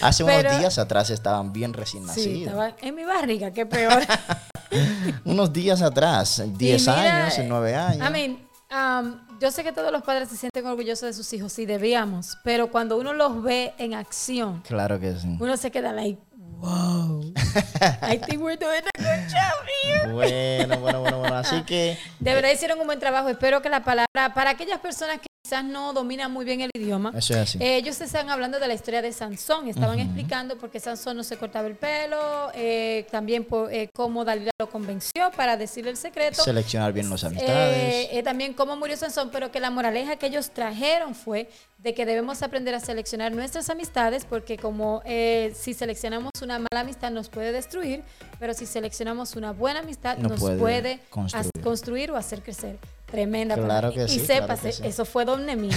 Hace 0.00 0.24
Pero- 0.24 0.48
unos 0.48 0.58
días 0.60 0.78
atrás 0.78 1.10
estaban 1.10 1.52
bien 1.52 1.72
recién 1.72 2.04
Sí, 2.04 2.08
nacidos. 2.08 2.46
estaba 2.46 2.76
en 2.80 2.94
mi 2.94 3.02
barriga, 3.04 3.50
qué 3.52 3.66
peor. 3.66 4.00
Unos 5.24 5.52
días 5.52 5.82
atrás, 5.82 6.40
10 6.46 6.86
Y 6.86 6.90
mira, 6.90 7.24
años, 7.26 7.34
9 7.46 7.74
años. 7.74 8.08
I 8.08 8.12
mean, 8.12 9.18
yo 9.40 9.50
sé 9.50 9.64
que 9.64 9.72
todos 9.72 9.90
los 9.92 10.02
padres 10.02 10.28
se 10.28 10.36
sienten 10.36 10.64
orgullosos 10.66 11.02
de 11.08 11.12
sus 11.12 11.30
hijos, 11.32 11.52
sí, 11.52 11.66
debíamos, 11.66 12.38
pero 12.44 12.70
cuando 12.70 12.96
uno 12.96 13.12
los 13.12 13.42
ve 13.42 13.74
en 13.78 13.94
acción, 13.94 14.62
claro 14.62 14.98
que 15.00 15.14
sí. 15.18 15.36
Uno 15.40 15.56
se 15.56 15.70
queda 15.72 15.92
like, 15.92 16.18
wow, 16.58 17.20
I 18.02 18.18
think 18.18 18.40
we're 18.40 18.56
doing 18.56 18.82
a 18.82 18.98
good 18.98 19.28
job 19.30 19.66
here. 19.82 20.12
Bueno, 20.12 20.78
bueno, 20.78 21.00
bueno, 21.00 21.18
bueno, 21.18 21.36
así 21.36 21.62
que... 21.64 21.98
De 22.20 22.34
verdad 22.34 22.50
hicieron 22.52 22.80
un 22.80 22.86
buen 22.86 22.98
trabajo, 23.00 23.28
espero 23.28 23.60
que 23.60 23.68
la 23.68 23.84
palabra, 23.84 24.32
para 24.34 24.50
aquellas 24.50 24.78
personas 24.80 25.18
que 25.18 25.26
quizás 25.42 25.64
no 25.64 25.92
dominan 25.92 26.30
muy 26.32 26.44
bien 26.44 26.60
el 26.60 26.70
idioma. 26.72 27.12
Eso 27.16 27.34
es 27.34 27.40
así. 27.40 27.58
Eh, 27.60 27.76
ellos 27.76 28.00
estaban 28.00 28.30
hablando 28.30 28.60
de 28.60 28.68
la 28.68 28.74
historia 28.74 29.02
de 29.02 29.12
Sansón, 29.12 29.68
estaban 29.68 29.98
explicando 29.98 30.56
por 30.56 30.70
qué 30.70 30.78
Sansón 30.78 31.16
no 31.16 31.24
se 31.24 31.36
cortaba 31.36 31.66
el 31.66 31.74
pelo, 31.74 32.50
eh, 32.54 33.06
también 33.10 33.44
por, 33.44 33.72
eh, 33.72 33.90
cómo 33.92 34.24
Dalila 34.24 34.52
lo 34.58 34.70
convenció 34.70 35.30
para 35.36 35.56
decirle 35.56 35.90
el 35.90 35.96
secreto. 35.96 36.42
Seleccionar 36.42 36.92
bien 36.92 37.10
los 37.10 37.24
amistades. 37.24 38.22
también 38.22 38.54
cómo 38.54 38.76
murió 38.76 38.96
Sansón, 38.96 39.30
pero 39.32 39.50
que 39.50 39.58
la 39.58 39.70
moraleja 39.70 40.16
que 40.16 40.26
ellos 40.26 40.50
trajeron 40.50 41.14
fue 41.14 41.50
de 41.78 41.92
que 41.92 42.06
debemos 42.06 42.42
aprender 42.42 42.74
a 42.76 42.80
seleccionar 42.80 43.32
nuestras 43.32 43.68
amistades, 43.68 44.24
porque 44.24 44.56
como 44.56 45.02
si 45.04 45.74
seleccionamos 45.74 46.30
una 46.40 46.58
mala 46.58 46.82
amistad 46.82 47.10
nos 47.10 47.28
puede 47.28 47.50
destruir, 47.50 48.04
pero 48.38 48.54
si 48.54 48.64
seleccionamos 48.64 49.34
una 49.34 49.52
buena 49.52 49.80
amistad 49.80 50.18
nos 50.18 50.38
puede, 50.38 51.00
construir 51.62 52.12
o 52.12 52.16
hacer 52.16 52.42
crecer. 52.42 52.78
Tremenda. 53.12 53.56
Claro 53.56 53.92
que 53.92 54.08
sí. 54.08 54.16
Y 54.16 54.26
sépase, 54.26 54.70
eso 54.88 55.04
fue 55.04 55.26
Don 55.26 55.44
Nemía. 55.44 55.76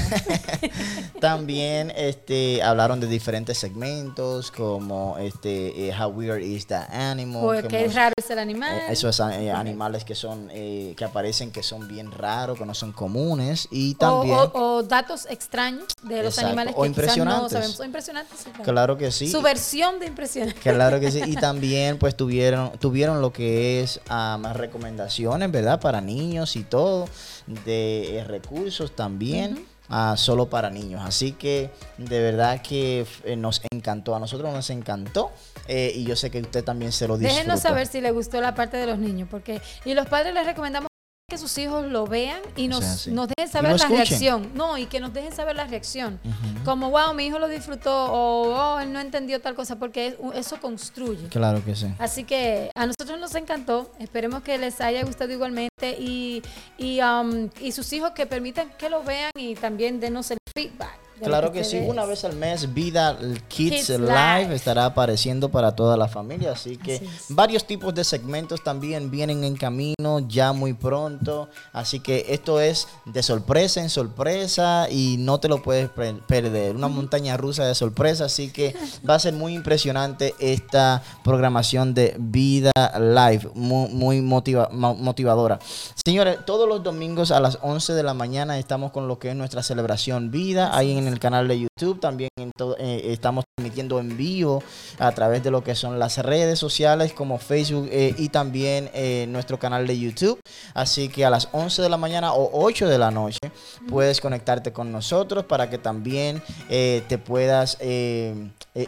También 1.20 1.92
este, 1.98 2.64
hablaron 2.64 3.02
de 3.02 3.08
diferentes 3.08 3.58
segmentos 3.58 4.52
como 4.52 5.18
este, 5.18 5.90
eh, 5.90 5.94
How 5.94 6.08
Weird 6.12 6.42
is 6.42 6.66
the 6.68 6.76
Animal. 6.76 7.42
Porque 7.42 7.84
es 7.84 7.94
raro 7.94 8.14
es 8.16 8.30
el 8.30 8.40
animal. 8.40 8.74
Eh, 8.74 8.94
esos 8.94 9.20
eh, 9.20 9.52
animales 9.52 10.06
que 10.06 10.16
son 10.16 10.48
que 10.48 11.04
aparecen 11.04 11.52
que 11.52 11.62
son 11.62 11.90
bien 11.90 12.10
raros, 12.10 12.58
que 12.58 12.66
no 12.66 12.74
son 12.74 12.94
comunes. 12.94 13.68
Y 13.70 13.96
también... 13.96 14.38
O, 14.54 14.84
datos 14.84 15.28
extraños 15.30 15.88
de 16.04 16.24
los 16.24 16.40
animales 16.40 16.74
que 16.74 16.80
o 16.80 16.86
impresionantes. 16.86 17.44
no 17.44 17.50
sabemos. 17.50 17.80
O 17.82 17.84
impresionantes. 17.84 18.46
claro. 18.64 18.98
que 18.98 19.12
sí. 19.12 19.30
Su 19.30 19.42
versión 19.42 20.00
de 20.00 20.06
impresionante. 20.06 20.58
Claro 20.62 21.02
que 21.02 21.12
sí. 21.12 21.22
Y 21.26 21.36
también 21.36 21.98
pues 21.98 22.16
tuvieron, 22.16 22.72
tuvieron 22.80 23.20
lo 23.20 23.34
que 23.34 23.82
es 23.82 24.00
ah, 24.08 24.38
más 24.40 24.56
recomendaciones, 24.56 25.52
¿verdad? 25.52 25.82
Para 25.82 26.00
niños 26.00 26.56
y 26.56 26.64
todo 26.64 27.10
de 27.48 28.20
eh, 28.20 28.24
recursos 28.24 28.96
también. 28.96 29.66
Ah, 29.88 30.16
solo 30.18 30.50
para 30.50 30.70
niños. 30.70 31.02
Así 31.06 31.34
que 31.34 31.70
de 31.98 32.20
verdad 32.20 32.62
que 32.62 33.06
eh, 33.24 33.36
nos 33.36 33.62
encantó. 33.72 34.16
A 34.16 34.20
nosotros 34.20 34.52
nos 34.52 34.70
encantó. 34.70 35.32
Eh, 35.68 35.92
y 35.96 36.04
yo 36.06 36.16
sé 36.16 36.32
que 36.32 36.40
usted 36.40 36.64
también 36.64 36.92
se 36.92 37.08
lo 37.08 37.18
disfrutó. 37.18 37.36
Déjenos 37.36 37.62
saber 37.62 37.88
si 37.88 38.02
le 38.02 38.12
gustó 38.12 38.42
la 38.42 38.56
parte 38.56 38.78
de 38.78 38.88
los 38.88 38.98
niños. 38.98 39.28
porque 39.30 39.62
Y 39.86 39.94
los 39.94 40.08
padres 40.08 40.34
les 40.34 40.46
recomendamos 40.46 40.90
que 41.28 41.38
sus 41.40 41.58
hijos 41.58 41.86
lo 41.86 42.06
vean 42.06 42.40
y 42.56 42.68
nos, 42.68 43.08
nos 43.08 43.28
dejen 43.28 43.52
saber 43.52 43.80
la 43.80 43.88
reacción. 43.88 44.52
No, 44.54 44.78
y 44.78 44.86
que 44.86 45.00
nos 45.00 45.12
dejen 45.12 45.34
saber 45.34 45.56
la 45.56 45.66
reacción. 45.66 46.20
Como, 46.64 46.92
wow, 46.92 47.14
mi 47.16 47.26
hijo 47.26 47.40
lo 47.40 47.48
disfrutó 47.48 48.12
o 48.12 48.76
oh, 48.76 48.80
él 48.80 48.94
no 48.94 49.00
entendió 49.00 49.42
tal 49.42 49.56
cosa, 49.56 49.78
porque 49.78 50.18
eso 50.36 50.60
construye. 50.60 51.28
Claro 51.30 51.64
que 51.66 51.76
sí. 51.76 51.88
Así 51.98 52.26
que 52.26 52.70
a 52.76 52.86
nosotros 52.86 53.20
nos 53.20 53.34
encantó. 53.34 53.92
Esperemos 54.00 54.44
que 54.44 54.58
les 54.58 54.80
haya 54.82 55.04
gustado 55.04 55.32
igualmente 55.32 55.98
y, 56.00 56.44
y, 56.78 57.02
um, 57.02 57.50
y 57.60 57.72
sus 57.72 57.92
hijos 57.94 58.12
que 58.12 58.28
permitan 58.28 58.70
que 58.78 58.90
lo 58.90 59.04
vean 59.04 59.32
y 59.36 59.56
también 59.56 60.00
denos 60.00 60.30
el 60.30 60.38
feedback. 60.56 61.05
Claro 61.24 61.52
que, 61.52 61.64
sí, 61.64 61.78
una 61.78 62.06
vez 62.06 62.26
al 62.26 62.36
mes 62.36 62.74
Vida 62.74 63.18
Kids, 63.48 63.90
Live, 63.90 64.54
estará 64.54 64.86
apareciendo 64.86 65.50
para 65.50 65.76
toda 65.76 65.96
la 65.98 66.08
familia, 66.08 66.52
así 66.52 66.78
que 66.78 67.02
varios 67.30 67.66
tipos 67.66 67.94
de 67.96 68.04
segmentos 68.04 68.64
también 68.64 69.10
vienen 69.10 69.44
en 69.44 69.56
camino 69.56 70.20
ya 70.28 70.52
muy 70.52 70.74
pronto, 70.74 71.50
así 71.72 72.00
que 72.00 72.26
esto 72.30 72.60
es 72.60 72.88
de 73.06 73.24
sorpresa 73.24 73.82
en 73.82 73.90
sorpresa 73.90 74.88
y 74.90 75.16
no 75.20 75.40
te 75.40 75.48
lo 75.48 75.62
puedes 75.64 75.90
perder, 75.90 76.76
una 76.76 76.88
montaña 76.88 77.38
rusa 77.38 77.66
de 77.66 77.76
sorpresa, 77.76 78.26
así 78.26 78.52
que 78.52 78.76
va 79.08 79.16
a 79.16 79.20
ser 79.20 79.34
muy 79.34 79.54
impresionante 79.54 80.36
esta 80.40 81.02
programación 81.24 81.94
de 81.94 82.16
Vida 82.20 82.72
Live, 83.00 83.50
muy, 83.56 84.22
motivadora. 84.22 85.60
Señores, 86.06 86.40
todos 86.46 86.68
los 86.68 86.84
domingos 86.84 87.32
a 87.32 87.40
las 87.40 87.58
11 87.62 87.94
de 87.94 88.04
la 88.04 88.14
mañana 88.14 88.60
estamos 88.60 88.92
con 88.92 89.08
lo 89.08 89.18
que 89.18 89.30
es 89.30 89.36
nuestra 89.36 89.64
celebración 89.64 90.30
Vida, 90.30 90.76
ahí 90.76 90.98
en 90.98 91.05
en 91.08 91.14
el 91.14 91.20
canal 91.20 91.48
de 91.48 91.60
YouTube, 91.60 92.00
también 92.00 92.30
eh, 92.38 93.02
estamos 93.06 93.46
transmitiendo 93.56 94.00
en 94.00 94.16
vivo 94.18 94.64
a 95.00 95.12
través 95.12 95.44
de 95.44 95.52
lo 95.52 95.64
que 95.64 95.76
son 95.76 96.00
las 96.00 96.18
redes 96.18 96.60
sociales 96.60 97.14
como 97.14 97.38
Facebook 97.38 97.88
eh, 97.92 98.16
y 98.18 98.30
también 98.30 98.90
eh, 98.94 99.26
nuestro 99.30 99.60
canal 99.60 99.88
de 99.88 99.98
YouTube. 100.00 100.40
Así 100.74 101.10
que 101.10 101.26
a 101.26 101.30
las 101.30 101.50
11 101.52 101.82
de 101.82 101.90
la 101.90 101.98
mañana 101.98 102.34
o 102.34 102.50
8 102.66 102.88
de 102.88 102.98
la 102.98 103.12
noche 103.12 103.40
puedes 103.88 104.22
conectarte 104.22 104.74
con 104.74 104.92
nosotros 104.92 105.46
para 105.46 105.70
que 105.70 105.78
también 105.78 106.42
te 106.68 107.18
puedas 107.18 107.78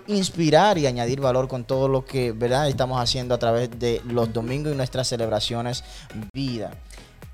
inspirar 0.07 0.77
y 0.77 0.87
añadir 0.87 1.21
valor 1.21 1.47
con 1.47 1.63
todo 1.63 1.87
lo 1.87 2.05
que 2.05 2.31
verdad 2.31 2.67
estamos 2.67 2.99
haciendo 3.01 3.35
a 3.35 3.39
través 3.39 3.69
de 3.79 4.01
los 4.05 4.31
domingos 4.33 4.73
y 4.73 4.75
nuestras 4.75 5.07
celebraciones 5.07 5.83
vida. 6.33 6.71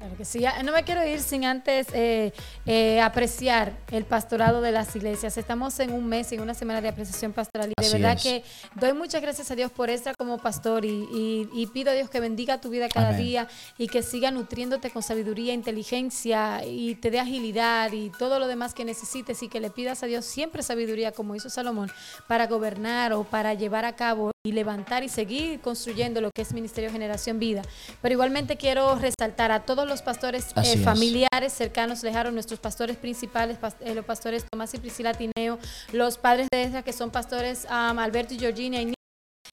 Claro 0.03 0.17
que 0.17 0.25
sí. 0.25 0.43
No 0.65 0.73
me 0.73 0.83
quiero 0.83 1.07
ir 1.07 1.21
sin 1.21 1.45
antes 1.45 1.87
eh, 1.93 2.33
eh, 2.65 2.99
apreciar 2.99 3.71
el 3.89 4.03
pastorado 4.03 4.59
de 4.59 4.73
las 4.73 4.93
iglesias. 4.97 5.37
Estamos 5.37 5.79
en 5.79 5.93
un 5.93 6.05
mes, 6.05 6.29
en 6.33 6.41
una 6.41 6.53
semana 6.53 6.81
de 6.81 6.89
apreciación 6.89 7.31
pastoral 7.31 7.71
y 7.71 7.81
de 7.81 7.89
verdad 7.89 8.21
que 8.21 8.43
doy 8.75 8.91
muchas 8.91 9.21
gracias 9.21 9.49
a 9.49 9.55
Dios 9.55 9.71
por 9.71 9.89
esta 9.89 10.13
como 10.13 10.39
pastor 10.39 10.83
y, 10.83 11.69
pido 11.73 11.91
a 11.91 11.93
Dios 11.93 12.09
que 12.09 12.19
bendiga 12.19 12.59
tu 12.59 12.69
vida 12.69 12.89
cada 12.89 13.13
día 13.13 13.47
y 13.77 13.87
que 13.87 14.03
siga 14.03 14.29
nutriéndote 14.29 14.91
con 14.91 15.01
sabiduría, 15.01 15.53
inteligencia 15.53 16.65
y 16.65 16.95
te 16.95 17.09
dé 17.09 17.21
agilidad 17.21 17.93
y 17.93 18.11
todo 18.19 18.39
lo 18.39 18.47
demás 18.47 18.73
que 18.73 18.83
necesites 18.83 19.41
y 19.41 19.47
que 19.47 19.61
le 19.61 19.69
pidas 19.69 20.03
a 20.03 20.07
Dios 20.07 20.25
siempre 20.25 20.63
sabiduría 20.63 21.13
como 21.13 21.33
hizo 21.33 21.49
Salomón 21.49 21.89
para 22.27 22.47
gobernar 22.47 23.13
o 23.13 23.23
para 23.23 23.53
llevar 23.53 23.85
a 23.85 23.95
cabo 23.95 24.32
y 24.45 24.51
levantar 24.51 25.05
y 25.05 25.07
seguir 25.07 25.61
construyendo 25.61 26.19
lo 26.19 26.29
que 26.29 26.41
es 26.41 26.51
Ministerio 26.51 26.91
Generación 26.91 27.39
Vida. 27.39 27.61
Pero 28.01 28.11
igualmente 28.11 28.57
quiero 28.57 28.95
resaltar 28.95 29.53
a 29.53 29.61
todos 29.61 29.87
los 29.87 30.01
pastores 30.01 30.47
eh, 30.57 30.77
familiares, 30.79 31.53
cercanos, 31.53 32.03
lejanos, 32.03 32.33
nuestros 32.33 32.59
pastores 32.59 32.97
principales, 32.97 33.57
eh, 33.79 33.95
los 33.95 34.03
pastores 34.03 34.43
Tomás 34.51 34.73
y 34.73 34.79
Priscila 34.79 35.13
Tineo, 35.13 35.59
los 35.93 36.17
padres 36.17 36.49
de 36.51 36.63
esa 36.63 36.81
que 36.81 36.91
son 36.91 37.09
pastores 37.09 37.65
Alberto 37.69 38.33
y 38.33 38.39
Georgina 38.39 38.81
y 38.81 38.93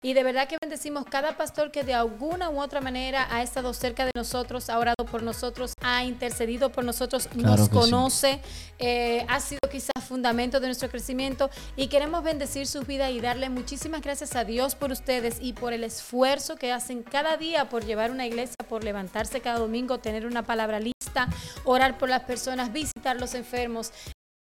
y 0.06 0.14
de 0.14 0.22
verdad 0.22 0.46
que 0.46 0.56
bendecimos 0.62 1.04
cada 1.04 1.36
pastor 1.36 1.72
que 1.72 1.82
de 1.82 1.92
alguna 1.92 2.48
u 2.48 2.60
otra 2.60 2.80
manera 2.80 3.26
ha 3.28 3.42
estado 3.42 3.74
cerca 3.74 4.04
de 4.04 4.12
nosotros, 4.14 4.70
ha 4.70 4.78
orado 4.78 5.04
por 5.10 5.24
nosotros, 5.24 5.72
ha 5.82 6.04
intercedido 6.04 6.70
por 6.70 6.84
nosotros, 6.84 7.28
nos 7.34 7.68
conoce, 7.68 8.40
eh, 8.78 9.26
ha 9.28 9.40
sido 9.40 9.58
quizás 9.68 10.04
fundamento 10.06 10.60
de 10.60 10.68
nuestro 10.68 10.88
crecimiento 10.90 11.50
y 11.74 11.88
queremos 11.88 12.22
bendecir 12.22 12.68
su 12.68 12.82
vida 12.82 13.10
y 13.10 13.20
darle 13.20 13.50
muchísimas 13.50 14.00
gracias 14.00 14.36
a 14.36 14.44
Dios 14.44 14.76
por 14.76 14.92
ustedes 14.92 15.38
y 15.40 15.54
por 15.54 15.72
el 15.72 15.82
esfuerzo 15.82 16.54
que 16.54 16.70
hacen 16.70 17.02
cada 17.02 17.36
día 17.36 17.68
por 17.68 17.84
llevar 17.84 18.12
una 18.12 18.28
iglesia, 18.28 18.54
por 18.68 18.84
levantarse 18.84 19.40
cada 19.40 19.58
domingo, 19.58 19.98
tener 19.98 20.24
una 20.24 20.44
palabra 20.44 20.78
lista, 20.78 21.28
orar 21.64 21.98
por 21.98 22.08
las 22.08 22.22
personas, 22.22 22.72
visitar 22.72 23.20
los 23.20 23.34
enfermos, 23.34 23.90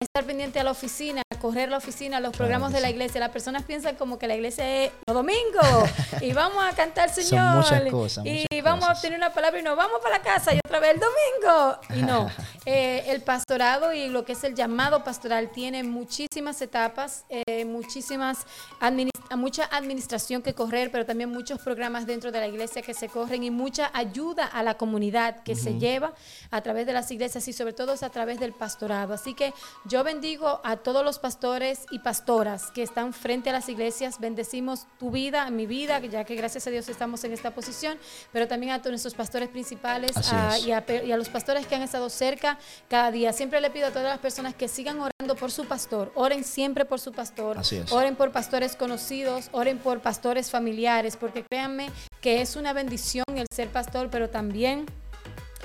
estar 0.01 0.25
pendiente 0.25 0.61
a 0.61 0.63
la 0.63 0.71
oficina, 0.71 1.23
correr 1.39 1.69
la 1.69 1.79
oficina, 1.79 2.21
los 2.21 2.37
programas 2.37 2.73
de 2.73 2.81
la 2.81 2.91
iglesia. 2.91 3.21
Las 3.21 3.31
personas 3.31 3.63
piensan 3.63 3.97
como 3.97 4.19
que 4.19 4.27
la 4.27 4.35
iglesia 4.35 4.85
es 4.85 4.93
los 5.07 5.15
domingos 5.15 5.91
y 6.21 6.33
vamos 6.33 6.63
a 6.65 6.75
cantar 6.75 7.11
Señor. 7.11 7.57
muchas 7.57 7.83
cosas, 7.91 8.25
y 8.25 8.61
vamos 8.61 8.89
a 8.89 8.93
obtener 8.93 9.19
una 9.19 9.33
palabra 9.33 9.61
y 9.61 9.63
nos 9.63 9.77
vamos 9.77 10.01
para 10.03 10.19
la 10.19 10.23
casa 10.23 10.55
y 10.55 10.59
otra 10.65 10.81
vez 10.81 10.95
el 10.95 11.01
domingo. 11.01 11.79
Y 11.95 12.03
no, 12.03 12.31
eh, 12.67 13.05
el 13.09 13.23
pastorado 13.23 13.93
y 13.93 14.09
lo 14.09 14.25
que 14.25 14.33
es 14.33 14.45
el 14.45 14.55
llamado 14.55 15.05
pastoral 15.05 15.51
tiene 15.51 15.83
muchísimas 15.83 16.61
etapas, 16.63 17.25
eh, 17.29 17.65
muchísimas 17.65 18.47
mucha 19.37 19.65
administración 19.65 20.43
que 20.43 20.55
correr, 20.55 20.91
pero 20.91 21.05
también 21.05 21.31
muchos 21.31 21.61
programas 21.61 22.07
dentro 22.07 22.33
de 22.33 22.41
la 22.41 22.47
iglesia 22.47 22.83
que 22.83 22.95
se 22.95 23.09
corren 23.09 23.45
y 23.45 23.51
mucha 23.51 23.91
ayuda 23.93 24.47
a 24.47 24.63
la 24.63 24.77
comunidad 24.77 25.43
que 25.43 25.55
se 25.55 25.79
lleva 25.79 26.15
a 26.51 26.61
través 26.63 26.87
de 26.87 26.93
las 26.93 27.11
iglesias 27.11 27.47
y 27.49 27.53
sobre 27.53 27.73
todo 27.73 27.95
a 28.01 28.11
través 28.11 28.41
del 28.41 28.53
pastorado. 28.53 29.15
Así 29.15 29.35
que 29.35 29.53
yo 29.85 30.05
bendigo 30.05 30.61
a 30.65 30.77
todos 30.77 31.05
los 31.05 31.19
pastores 31.19 31.28
y 31.91 31.99
pastoras 31.99 32.71
que 32.71 32.83
están 32.83 33.13
frente 33.13 33.51
a 33.51 33.53
las 33.53 33.69
iglesias. 33.69 34.19
Bendecimos 34.19 34.87
tu 34.99 35.11
vida, 35.11 35.51
mi 35.51 35.67
vida, 35.67 35.99
ya 36.01 36.25
que 36.25 36.35
gracias 36.35 36.67
a 36.67 36.71
Dios 36.71 36.89
estamos 36.89 37.23
en 37.25 37.35
esta 37.35 37.53
posición, 37.53 37.99
pero 38.33 38.49
también 38.49 38.73
a 38.73 38.79
todos 38.79 38.93
nuestros 38.93 39.15
pastores 39.15 39.51
principales 39.51 40.13
y, 40.65 40.71
a, 40.73 41.17
los 41.17 41.29
pastores 41.29 41.67
que 41.67 41.75
han 41.75 41.83
estado 41.83 42.09
cerca 42.09 42.59
cada 42.89 43.11
día. 43.11 43.35
Siempre 43.35 43.61
le 43.61 43.69
pido 43.69 43.89
a 43.89 43.91
todas 43.91 44.09
las 44.09 44.19
personas 44.21 44.55
que 44.55 44.69
sigan 44.69 44.99
orando 45.01 45.37
por 45.39 45.51
su 45.51 45.67
pastor. 45.67 46.11
Oren 46.15 46.45
siempre 46.45 46.87
por 46.87 46.99
su 46.99 47.13
pastor. 47.13 47.59
Oren 47.91 48.17
por 48.17 48.33
pastores 48.33 48.75
conocidos, 48.75 49.51
oren 49.53 49.79
por 49.79 50.01
pastores 50.01 50.51
familiares, 50.51 51.17
porque 51.17 51.45
créanme 51.45 51.91
que 52.23 52.41
es 52.41 52.57
una 52.57 52.73
bendición 52.73 53.25
el 53.35 53.47
ser 53.55 53.69
pastor, 53.69 54.09
pero 54.11 54.31
también 54.31 54.87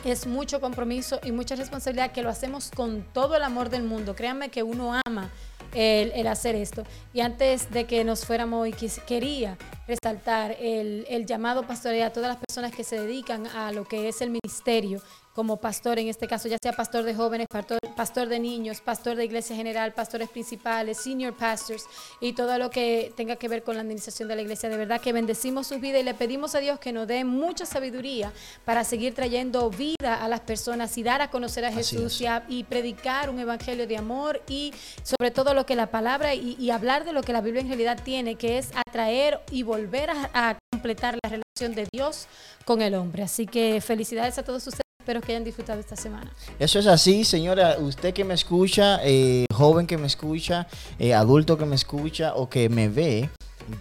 es 0.06 0.28
mucho 0.28 0.60
compromiso 0.60 1.19
y 1.23 1.32
mucha 1.32 1.56
responsabilidad 1.56 2.12
que 2.12 2.23
lo 2.23 2.30
hacemos 2.30 2.71
con 2.76 3.04
todo 3.13 3.36
el 3.36 3.43
amor 3.43 3.69
del 3.69 3.84
mundo. 3.84 4.15
Créanme 4.15 4.49
que 4.49 4.63
uno 4.63 4.99
ama 5.06 5.30
el, 5.73 6.27
hacer 6.27 6.55
esto. 6.55 6.83
Y 7.13 7.21
antes 7.21 7.71
de 7.71 7.86
que 7.86 8.03
nos 8.03 8.25
fuéramos, 8.25 8.67
y 8.67 8.73
quería 9.07 9.57
resaltar 9.88 10.55
el, 10.59 11.05
el 11.09 11.25
llamado 11.25 11.65
pastoral 11.67 12.01
a 12.03 12.13
todas 12.13 12.29
las 12.29 12.38
personas 12.38 12.73
que 12.73 12.83
se 12.83 12.99
dedican 12.99 13.47
a 13.47 13.71
lo 13.71 13.86
que 13.86 14.07
es 14.07 14.21
el 14.21 14.29
ministerio 14.29 15.01
como 15.34 15.58
pastor, 15.58 15.98
en 16.00 16.08
este 16.10 16.28
caso, 16.28 16.48
ya 16.48 16.58
sea 16.62 16.74
pastor 16.74 17.04
de 17.04 17.15
jóvenes, 17.15 17.48
pastor, 17.50 17.80
pastor, 17.96 18.30
de 18.30 18.39
niños, 18.39 18.82
pastor 18.82 19.15
de 19.15 19.26
iglesia 19.26 19.56
general, 19.56 19.93
pastores 19.93 20.30
principales, 20.30 20.98
senior 20.98 21.34
pastors 21.34 21.86
y 22.19 22.34
todo 22.34 22.58
lo 22.58 22.69
que 22.69 23.12
tenga 23.15 23.36
que 23.36 23.48
ver 23.48 23.63
con 23.63 23.76
la 23.76 23.82
administración 23.82 24.30
de 24.30 24.36
la 24.36 24.41
iglesia. 24.43 24.69
De 24.69 24.78
verdad 24.78 25.02
que 25.02 25.12
bendecimos 25.12 25.67
su 25.67 25.80
vida 25.80 26.00
y 26.00 26.04
le 26.04 26.13
pedimos 26.13 26.54
a 26.56 26.60
Dios 26.60 26.80
que 26.80 26.93
nos 26.93 27.08
dé 27.08 27.24
mucha 27.24 27.65
sabiduría 27.65 28.32
para 28.63 28.84
seguir 28.84 29.15
trayendo 29.15 29.69
vida 29.69 30.24
a 30.24 30.28
las 30.28 30.41
personas 30.41 30.98
y 30.98 31.04
dar 31.04 31.22
a 31.22 31.32
conocer 31.32 31.65
a 31.65 31.72
Jesús 31.72 32.22
y, 32.48 32.63
predicar 32.63 33.30
un 33.30 33.39
evangelio 33.39 33.86
de 33.88 33.98
amor 33.98 34.41
y 34.48 34.74
sobre 35.04 35.32
todo 35.32 35.54
lo 35.54 35.65
que 35.65 35.76
la 35.76 35.88
palabra 35.88 36.34
y, 36.34 36.72
hablar 36.72 37.06
de 37.06 37.13
lo 37.13 37.22
que 37.22 37.34
la 37.34 37.41
Biblia 37.41 37.62
en 37.62 37.67
realidad 37.67 38.00
tiene, 38.04 38.36
que 38.36 38.58
es 38.58 38.72
atraer 38.76 39.41
y 39.52 39.63
volver 39.63 40.10
a, 40.10 40.30
a 40.34 40.58
completar 40.72 41.17
la 41.24 41.30
relación 41.30 41.76
de 41.76 41.88
Dios 41.91 42.28
con 42.65 42.82
el 42.82 42.96
hombre. 42.96 43.24
Así 43.24 43.46
que 43.46 43.82
felicidades 43.82 44.38
a 44.38 44.43
todos 44.43 44.65
ustedes. 44.65 44.83
Espero 45.04 45.20
que 45.20 45.34
hayan 45.34 45.44
disfrutado 45.44 45.82
esta 45.82 45.98
semana. 45.98 46.32
Eso 46.58 46.80
es 46.80 46.88
así, 46.88 47.26
señora. 47.26 47.76
Usted 47.78 48.13
que 48.13 48.24
me 48.24 48.34
escucha, 48.34 49.02
eh, 49.04 49.44
joven 49.54 49.86
que 49.86 49.98
me 49.98 50.08
escucha, 50.08 50.66
eh, 50.98 51.13
adulto 51.13 51.58
que 51.58 51.66
me 51.66 51.76
escucha 51.76 52.36
o 52.36 52.50
que 52.50 52.70
me 52.70 52.88
ve, 52.88 53.30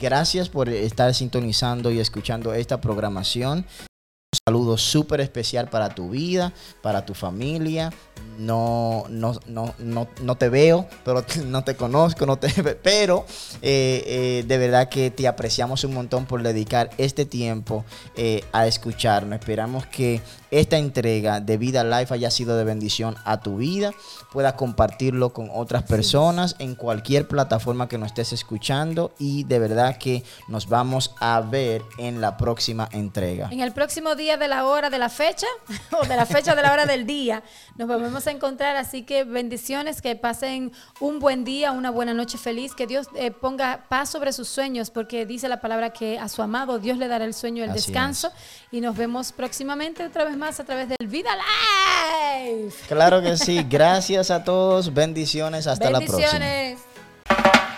gracias 0.01 0.49
por 0.49 0.69
estar 0.69 1.15
sintonizando 1.15 1.93
y 1.93 2.01
escuchando 2.01 2.53
esta 2.53 2.81
programación. 2.81 3.59
Un 3.59 4.39
saludo 4.49 4.77
súper 4.77 5.21
especial 5.21 5.69
para 5.69 5.95
tu 5.95 6.11
vida, 6.11 6.53
para 6.83 7.07
tu 7.07 7.15
familia, 7.15 7.93
no, 8.39 9.05
no, 9.09 9.35
no, 9.47 9.75
no, 9.79 10.09
no 10.21 10.37
te 10.37 10.49
veo, 10.49 10.87
pero 11.05 11.25
no 11.47 11.65
te 11.65 11.77
conozco, 11.77 12.27
no 12.27 12.37
te, 12.37 12.49
pero 12.83 13.25
eh, 13.63 14.03
eh, 14.07 14.45
de 14.47 14.59
verdad 14.59 14.89
que 14.89 15.11
te 15.11 15.29
apreciamos 15.29 15.85
un 15.85 15.95
montón 15.95 16.27
por 16.27 16.43
dedicar 16.43 16.91
este 16.99 17.25
tiempo 17.25 17.85
eh, 18.17 18.45
a 18.53 18.67
escucharnos. 18.67 19.39
Esperamos 19.39 19.87
que 19.87 20.21
esta 20.51 20.77
entrega 20.77 21.41
de 21.41 21.57
Vida 21.57 21.83
Life 21.83 22.13
haya 22.13 22.31
sido 22.31 22.59
de 22.59 22.65
bendición 22.65 23.17
a 23.25 23.41
tu 23.41 23.57
vida, 23.57 23.93
puedas 24.33 24.53
compartirlo 24.53 25.33
con 25.33 25.49
otras 25.51 25.85
personas 25.85 26.57
en 26.59 26.75
cualquier 26.75 27.27
plataforma 27.27 27.89
que 27.89 27.97
nos 27.97 28.09
estés 28.09 28.35
escuchando 28.35 29.15
y 29.19 29.45
de 29.45 29.59
verdad 29.59 29.97
que 29.97 30.25
nos 30.49 30.69
vamos 30.69 31.15
a 31.21 31.41
ver 31.41 31.83
en 31.97 32.21
la 32.21 32.37
próxima 32.37 32.87
entrega. 32.93 33.49
En 33.51 33.61
el 33.61 33.73
próximo 33.73 34.15
día 34.15 34.37
de 34.37 34.49
la 34.49 34.67
hora 34.67 34.91
de 34.91 34.99
la 34.99 35.09
fecha 35.09 35.47
o 35.99 36.07
de 36.07 36.17
la 36.17 36.27
fecha 36.27 36.55
de 36.55 36.61
la 36.61 36.73
hora 36.73 36.85
del 36.85 37.07
día, 37.07 37.43
nos 37.77 37.89
vemos 37.89 38.12
a 38.27 38.31
encontrar. 38.31 38.77
Así 38.77 39.03
que 39.03 39.25
bendiciones, 39.25 40.01
que 40.03 40.17
pasen 40.17 40.73
un 41.01 41.19
buen 41.19 41.45
día, 41.45 41.73
una 41.73 41.91
buena 41.91 42.15
noche 42.15 42.39
feliz, 42.39 42.75
que 42.75 42.87
Dios 42.87 43.09
eh, 43.17 43.31
ponga 43.31 43.85
paz 43.89 44.11
sobre 44.11 44.33
sus 44.33 44.49
sueños, 44.49 44.91
porque 44.91 45.27
dice 45.27 45.49
la 45.49 45.61
palabra 45.61 45.91
que 45.91 46.19
a 46.19 46.29
su 46.29 46.43
amado 46.43 46.79
Dios 46.79 46.99
le 46.99 47.09
dará 47.09 47.25
el 47.25 47.35
sueño, 47.35 47.65
el 47.65 47.73
descanso. 47.73 48.31
Y 48.71 48.81
nos 48.81 48.97
vemos 48.97 49.33
próximamente 49.33 50.05
otra 50.07 50.25
vez 50.25 50.37
más 50.37 50.61
a 50.61 50.65
través 50.65 50.89
del 50.89 51.09
Vida 51.09 51.31
Live. 51.37 52.73
Claro 52.89 53.23
que 53.23 53.37
sí. 53.37 53.67
Gracias 53.69 54.31
a 54.31 54.45
todos. 54.45 54.93
Bendiciones. 54.93 55.67
Hasta 55.67 55.91
la 55.91 56.01
próxima. 56.01 56.41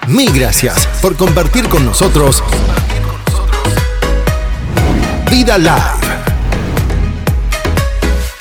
Mil 0.09 0.31
gracias 0.33 0.87
por 1.01 1.17
compartir 1.17 1.67
con 1.69 1.85
nosotros 1.87 2.43
Vida 5.31 5.57
Live 5.57 6.04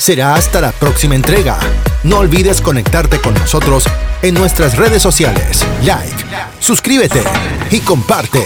será 0.03 0.35
hasta 0.35 0.59
la 0.59 0.73
próxima 0.73 1.15
entrega. 1.15 1.57
No 2.03 2.17
olvides 2.17 2.59
conectarte 2.59 3.21
con 3.21 3.33
nosotros 3.35 3.85
en 4.21 4.33
nuestras 4.33 4.75
redes 4.75 5.01
sociales. 5.01 5.65
Like, 5.81 6.25
suscríbete 6.59 7.23
y 7.71 7.79
comparte. 7.79 8.45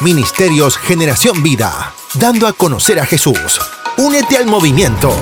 Ministerios 0.00 0.78
Generación 0.78 1.42
Vida, 1.42 1.92
dando 2.14 2.46
a 2.46 2.52
conocer 2.52 3.00
a 3.00 3.06
Jesús. 3.06 3.60
Únete 3.96 4.36
al 4.36 4.46
movimiento. 4.46 5.12